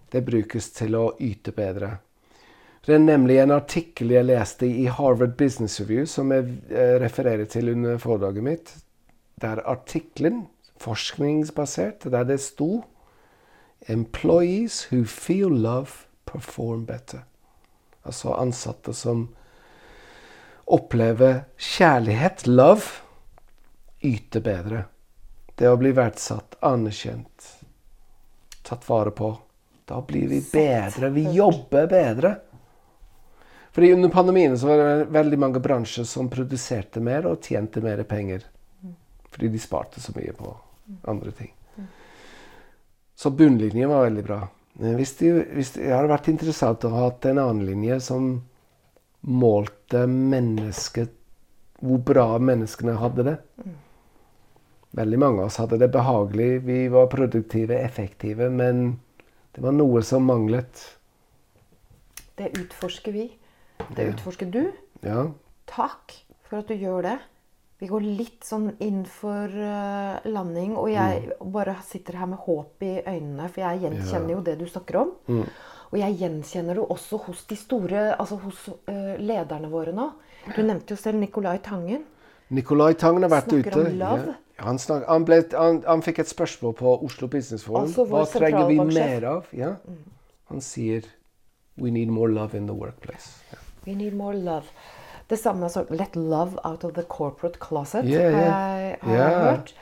Det 0.09 0.21
brukes 0.25 0.69
til 0.77 0.95
å 0.95 1.09
yte 1.19 1.51
bedre. 1.53 1.97
Det 2.85 2.95
er 2.95 3.03
nemlig 3.03 3.41
en 3.41 3.51
artikkel 3.51 4.13
jeg 4.13 4.25
leste 4.29 4.65
i 4.65 4.87
Harvard 4.87 5.35
Business 5.37 5.81
Review, 5.81 6.05
som 6.07 6.31
jeg 6.31 6.47
eh, 6.71 6.95
refererer 7.01 7.49
til 7.51 7.73
under 7.73 7.99
foredraget 7.99 8.45
mitt. 8.45 8.71
Der 9.41 9.61
artikkelen, 9.67 10.47
forskningsbasert, 10.79 12.07
der 12.07 12.23
det 12.23 12.39
sto 12.39 12.85
Employees 13.87 14.87
who 14.91 15.03
feel 15.05 15.51
love 15.51 16.07
perform 16.25 16.85
better. 16.85 17.28
Altså 18.07 18.33
ansatte 18.33 18.93
som 18.93 19.27
opplever 20.69 21.43
kjærlighet, 21.57 22.45
love, 22.47 22.85
yter 24.05 24.43
bedre. 24.45 24.83
Det 25.55 25.67
å 25.67 25.77
bli 25.79 25.91
verdsatt, 25.91 26.55
anerkjent, 26.63 27.47
tatt 28.63 28.85
vare 28.89 29.11
på. 29.11 29.33
Da 29.89 29.99
blir 30.05 30.29
vi 30.29 30.43
bedre. 30.53 31.09
Vi 31.09 31.25
jobber 31.33 31.87
bedre. 31.89 32.35
Fordi 33.71 33.93
Under 33.93 34.09
pandemien 34.09 34.57
så 34.59 34.67
var 34.67 34.77
det 34.77 35.09
veldig 35.13 35.39
mange 35.39 35.59
bransjer 35.59 36.05
som 36.05 36.29
produserte 36.29 37.01
mer 37.01 37.25
og 37.29 37.41
tjente 37.43 37.81
mer 37.81 38.03
penger. 38.03 38.45
Fordi 39.29 39.49
de 39.49 39.61
sparte 39.61 40.01
så 40.01 40.13
mye 40.15 40.33
på 40.37 40.53
andre 41.09 41.31
ting. 41.31 41.51
Så 43.15 43.29
bunnlinjen 43.29 43.89
var 43.89 44.05
veldig 44.07 44.23
bra. 44.23 44.39
Men 44.79 44.95
Hvis 44.95 45.17
de, 45.19 45.31
hvis 45.55 45.73
det 45.75 45.91
hadde 45.91 46.11
vært 46.11 46.29
interessant 46.31 46.85
å 46.87 46.93
ha 46.93 47.05
hatt 47.09 47.27
en 47.27 47.41
annen 47.41 47.65
linje 47.67 47.99
som 48.03 48.29
målte 49.27 50.05
mennesket 50.07 51.11
Hvor 51.83 51.99
bra 52.03 52.27
menneskene 52.39 52.95
hadde 52.99 53.25
det. 53.27 53.35
Veldig 54.99 55.19
mange 55.21 55.43
av 55.43 55.51
oss 55.51 55.59
hadde 55.61 55.77
det 55.79 55.91
behagelig. 55.93 56.63
Vi 56.65 56.79
var 56.91 57.11
produktive, 57.11 57.77
effektive. 57.77 58.49
Men 58.49 58.99
det 59.55 59.63
var 59.63 59.75
noe 59.75 60.01
som 60.03 60.25
manglet. 60.27 60.81
Det 62.39 62.49
utforsker 62.57 63.15
vi. 63.15 63.29
Det 63.95 64.09
utforsker 64.13 64.49
du. 64.51 64.63
Ja. 65.05 65.29
Takk 65.71 66.15
for 66.47 66.63
at 66.63 66.71
du 66.71 66.75
gjør 66.75 67.05
det. 67.05 67.17
Vi 67.79 67.87
går 67.87 68.03
litt 68.03 68.43
sånn 68.43 68.73
inn 68.83 69.05
for 69.07 69.47
eh, 69.47 70.27
landing, 70.27 70.75
og 70.75 70.89
jeg 70.91 71.29
bare 71.53 71.77
sitter 71.87 72.17
her 72.19 72.27
med 72.27 72.41
håp 72.43 72.83
i 72.83 72.97
øynene, 73.05 73.47
for 73.47 73.63
jeg 73.63 73.85
gjenkjenner 73.85 74.33
jo 74.35 74.41
det 74.43 74.57
du 74.59 74.65
snakker 74.67 74.99
om. 74.99 75.13
Og 75.89 75.95
jeg 75.97 76.17
gjenkjenner 76.19 76.77
det 76.77 76.83
også 76.93 77.21
hos 77.25 77.45
de 77.49 77.55
store, 77.57 78.01
altså 78.13 78.35
hos 78.43 78.59
uh, 78.69 79.15
lederne 79.17 79.71
våre 79.71 79.93
nå. 79.95 80.11
Du 80.51 80.59
nevnte 80.61 80.93
jo 80.93 80.99
selv 81.01 81.17
Nicolai 81.17 81.55
Tangen. 81.65 82.03
Nicolai 82.53 82.93
Tangen 82.93 83.25
har 83.25 83.31
vært 83.33 83.49
Snakker 83.49 83.73
ute. 83.73 83.87
om 83.87 83.97
love. 83.97 84.35
Ja, 84.59 84.67
han, 84.67 84.79
snak, 84.81 85.07
han, 85.07 85.25
ble, 85.25 85.39
han, 85.55 85.81
han 85.87 86.03
fikk 86.05 86.21
et 86.25 86.29
spørsmål 86.29 86.75
på 86.77 86.93
Oslo 87.07 87.31
Business 87.31 87.65
Forum. 87.65 87.87
Altså 87.87 88.05
Hva 88.11 88.25
trenger 88.29 88.67
vi 88.69 88.77
mer 88.91 89.25
av? 89.31 89.49
Ja. 89.55 89.77
Han 90.51 90.61
sier 90.61 91.07
We 91.79 91.93
need 91.95 92.11
more 92.11 92.27
love 92.27 92.57
in 92.57 92.67
the 92.67 92.75
workplace. 92.75 93.39
Ja. 93.53 93.61
We 93.87 93.95
need 93.95 94.13
more 94.19 94.35
love. 94.35 94.67
Det 95.29 95.37
samme 95.37 95.69
som 95.69 95.85
Let 95.93 96.15
love 96.15 96.57
out 96.65 96.83
of 96.83 96.93
the 96.95 97.03
corporate 97.05 97.59
closet, 97.61 98.05
Yeah, 98.05 98.33
har, 98.33 98.41
yeah. 98.41 98.79
jeg, 98.81 98.97
har 99.01 99.11
jeg 99.13 99.19
Yeah. 99.19 99.43
hørt. 99.51 99.73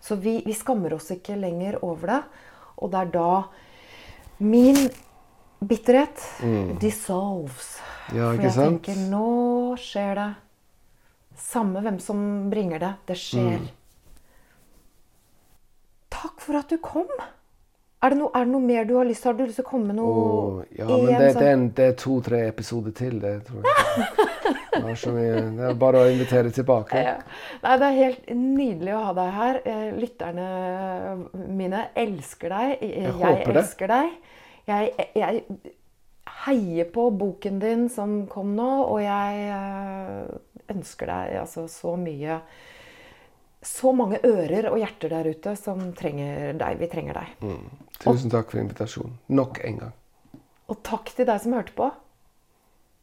Så 0.00 0.16
vi, 0.22 0.42
vi 0.46 0.52
skammer 0.54 0.92
oss 0.94 1.10
ikke 1.14 1.36
lenger 1.38 1.78
over 1.82 2.06
det. 2.06 2.22
Og 2.78 2.90
det 2.92 3.00
er 3.00 3.12
da 3.14 3.42
min 4.38 4.76
bitterhet 5.66 6.20
dissolves. 6.82 7.78
Mm. 8.10 8.16
Ja, 8.18 8.26
For 8.36 8.42
jeg 8.42 8.52
sant? 8.52 8.82
tenker 8.84 9.00
nå 9.10 9.76
skjer 9.80 10.14
det. 10.18 10.28
Samme 11.36 11.80
hvem 11.84 11.98
som 12.00 12.20
bringer 12.50 12.78
det. 12.82 12.92
Det 13.08 13.16
skjer. 13.18 13.56
Mm. 13.62 13.68
Takk 16.10 16.40
for 16.40 16.58
at 16.60 16.68
du 16.70 16.78
kom. 16.82 17.08
Er 18.04 18.12
det, 18.12 18.18
noe, 18.20 18.30
er 18.36 18.44
det 18.44 18.52
noe 18.52 18.62
mer 18.62 18.84
du 18.86 18.94
har 18.98 19.06
lyst 19.08 19.22
til? 19.24 19.32
Har 19.32 19.38
du 19.38 19.44
lyst 19.48 19.56
til 19.58 19.64
å 19.66 19.68
komme 19.70 19.88
med 19.90 19.96
noe 19.98 20.12
Oh, 20.12 20.62
ja, 20.76 20.86
men 20.86 21.06
det, 21.06 21.32
det, 21.34 21.42
er, 21.42 21.52
en- 21.56 21.70
det 21.74 21.86
er 21.90 21.96
to-tre 21.98 22.42
episoder 22.48 22.92
til, 22.94 23.16
det 23.22 23.32
tror 23.48 23.64
jeg. 23.64 23.72
Det 24.82 24.92
er, 24.92 24.98
så 25.00 25.12
mye, 25.14 25.40
det 25.56 25.64
er 25.70 25.78
bare 25.80 26.02
å 26.04 26.10
invitere 26.10 26.52
tilbake. 26.54 27.00
Ja. 27.00 27.16
Nei, 27.62 27.74
det 27.80 27.88
er 27.88 27.96
helt 28.00 28.30
nydelig 28.36 28.94
å 28.96 29.02
ha 29.08 29.14
deg 29.16 29.32
her. 29.36 29.58
Eh, 29.72 29.88
Lytterne 29.96 30.46
mine 31.48 31.88
elsker 31.96 32.54
deg. 32.54 32.76
Jeg, 32.82 33.16
det. 33.20 33.56
elsker 33.56 33.92
deg. 33.92 34.14
Jeg, 34.66 35.08
jeg 35.16 35.74
heier 36.46 36.88
på 36.94 37.08
boken 37.14 37.60
din 37.62 37.84
som 37.92 38.16
kom 38.30 38.54
nå, 38.58 38.70
og 38.86 39.00
jeg 39.02 39.50
eh, 39.54 40.32
ønsker 40.74 41.10
deg 41.12 41.36
altså 41.42 41.66
så 41.70 41.94
mye 42.00 42.40
Så 43.66 43.92
mange 43.96 44.18
ører 44.26 44.68
og 44.70 44.78
hjerter 44.78 45.10
der 45.14 45.28
ute 45.30 45.54
som 45.58 45.80
trenger 45.98 46.58
deg. 46.58 46.80
Vi 46.82 46.88
trenger 46.90 47.22
deg. 47.22 47.46
Tusen 48.02 48.30
takk 48.30 48.52
for 48.52 48.62
invitasjonen. 48.62 49.16
Nok 49.34 49.62
en 49.66 49.80
gang. 49.80 49.94
Og 50.70 50.82
takk 50.86 51.10
til 51.14 51.26
deg 51.26 51.40
som 51.42 51.54
hørte 51.56 51.74
på, 51.78 51.88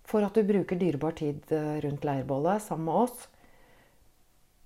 for 0.08 0.26
at 0.26 0.36
du 0.36 0.44
bruker 0.48 0.80
dyrebar 0.80 1.16
tid 1.18 1.52
eh, 1.56 1.80
rundt 1.86 2.06
leirbålet 2.08 2.64
sammen 2.66 2.90
med 2.90 3.06
oss. 3.06 3.28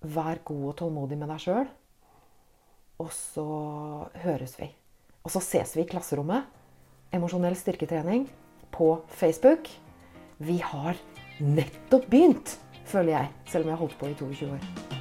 Vær 0.02 0.42
god 0.46 0.66
og 0.72 0.76
tålmodig 0.82 1.18
med 1.20 1.32
deg 1.34 1.44
sjøl. 1.44 1.70
Og 3.02 3.14
så 3.14 3.48
høres 4.24 4.58
vi. 4.60 4.72
Og 5.22 5.34
så 5.34 5.42
ses 5.44 5.76
vi 5.78 5.86
i 5.86 5.90
klasserommet. 5.90 6.48
Emosjonell 7.14 7.58
styrketrening 7.58 8.28
på 8.74 8.94
Facebook. 9.14 9.70
Vi 10.38 10.60
har 10.62 10.98
nettopp 11.40 12.10
begynt, 12.12 12.58
føler 12.86 13.20
jeg. 13.20 13.34
Selv 13.50 13.66
om 13.66 13.74
jeg 13.74 13.78
har 13.78 13.86
holdt 13.86 14.00
på 14.02 14.14
i 14.14 14.18
22 14.18 14.54
år. 14.58 14.97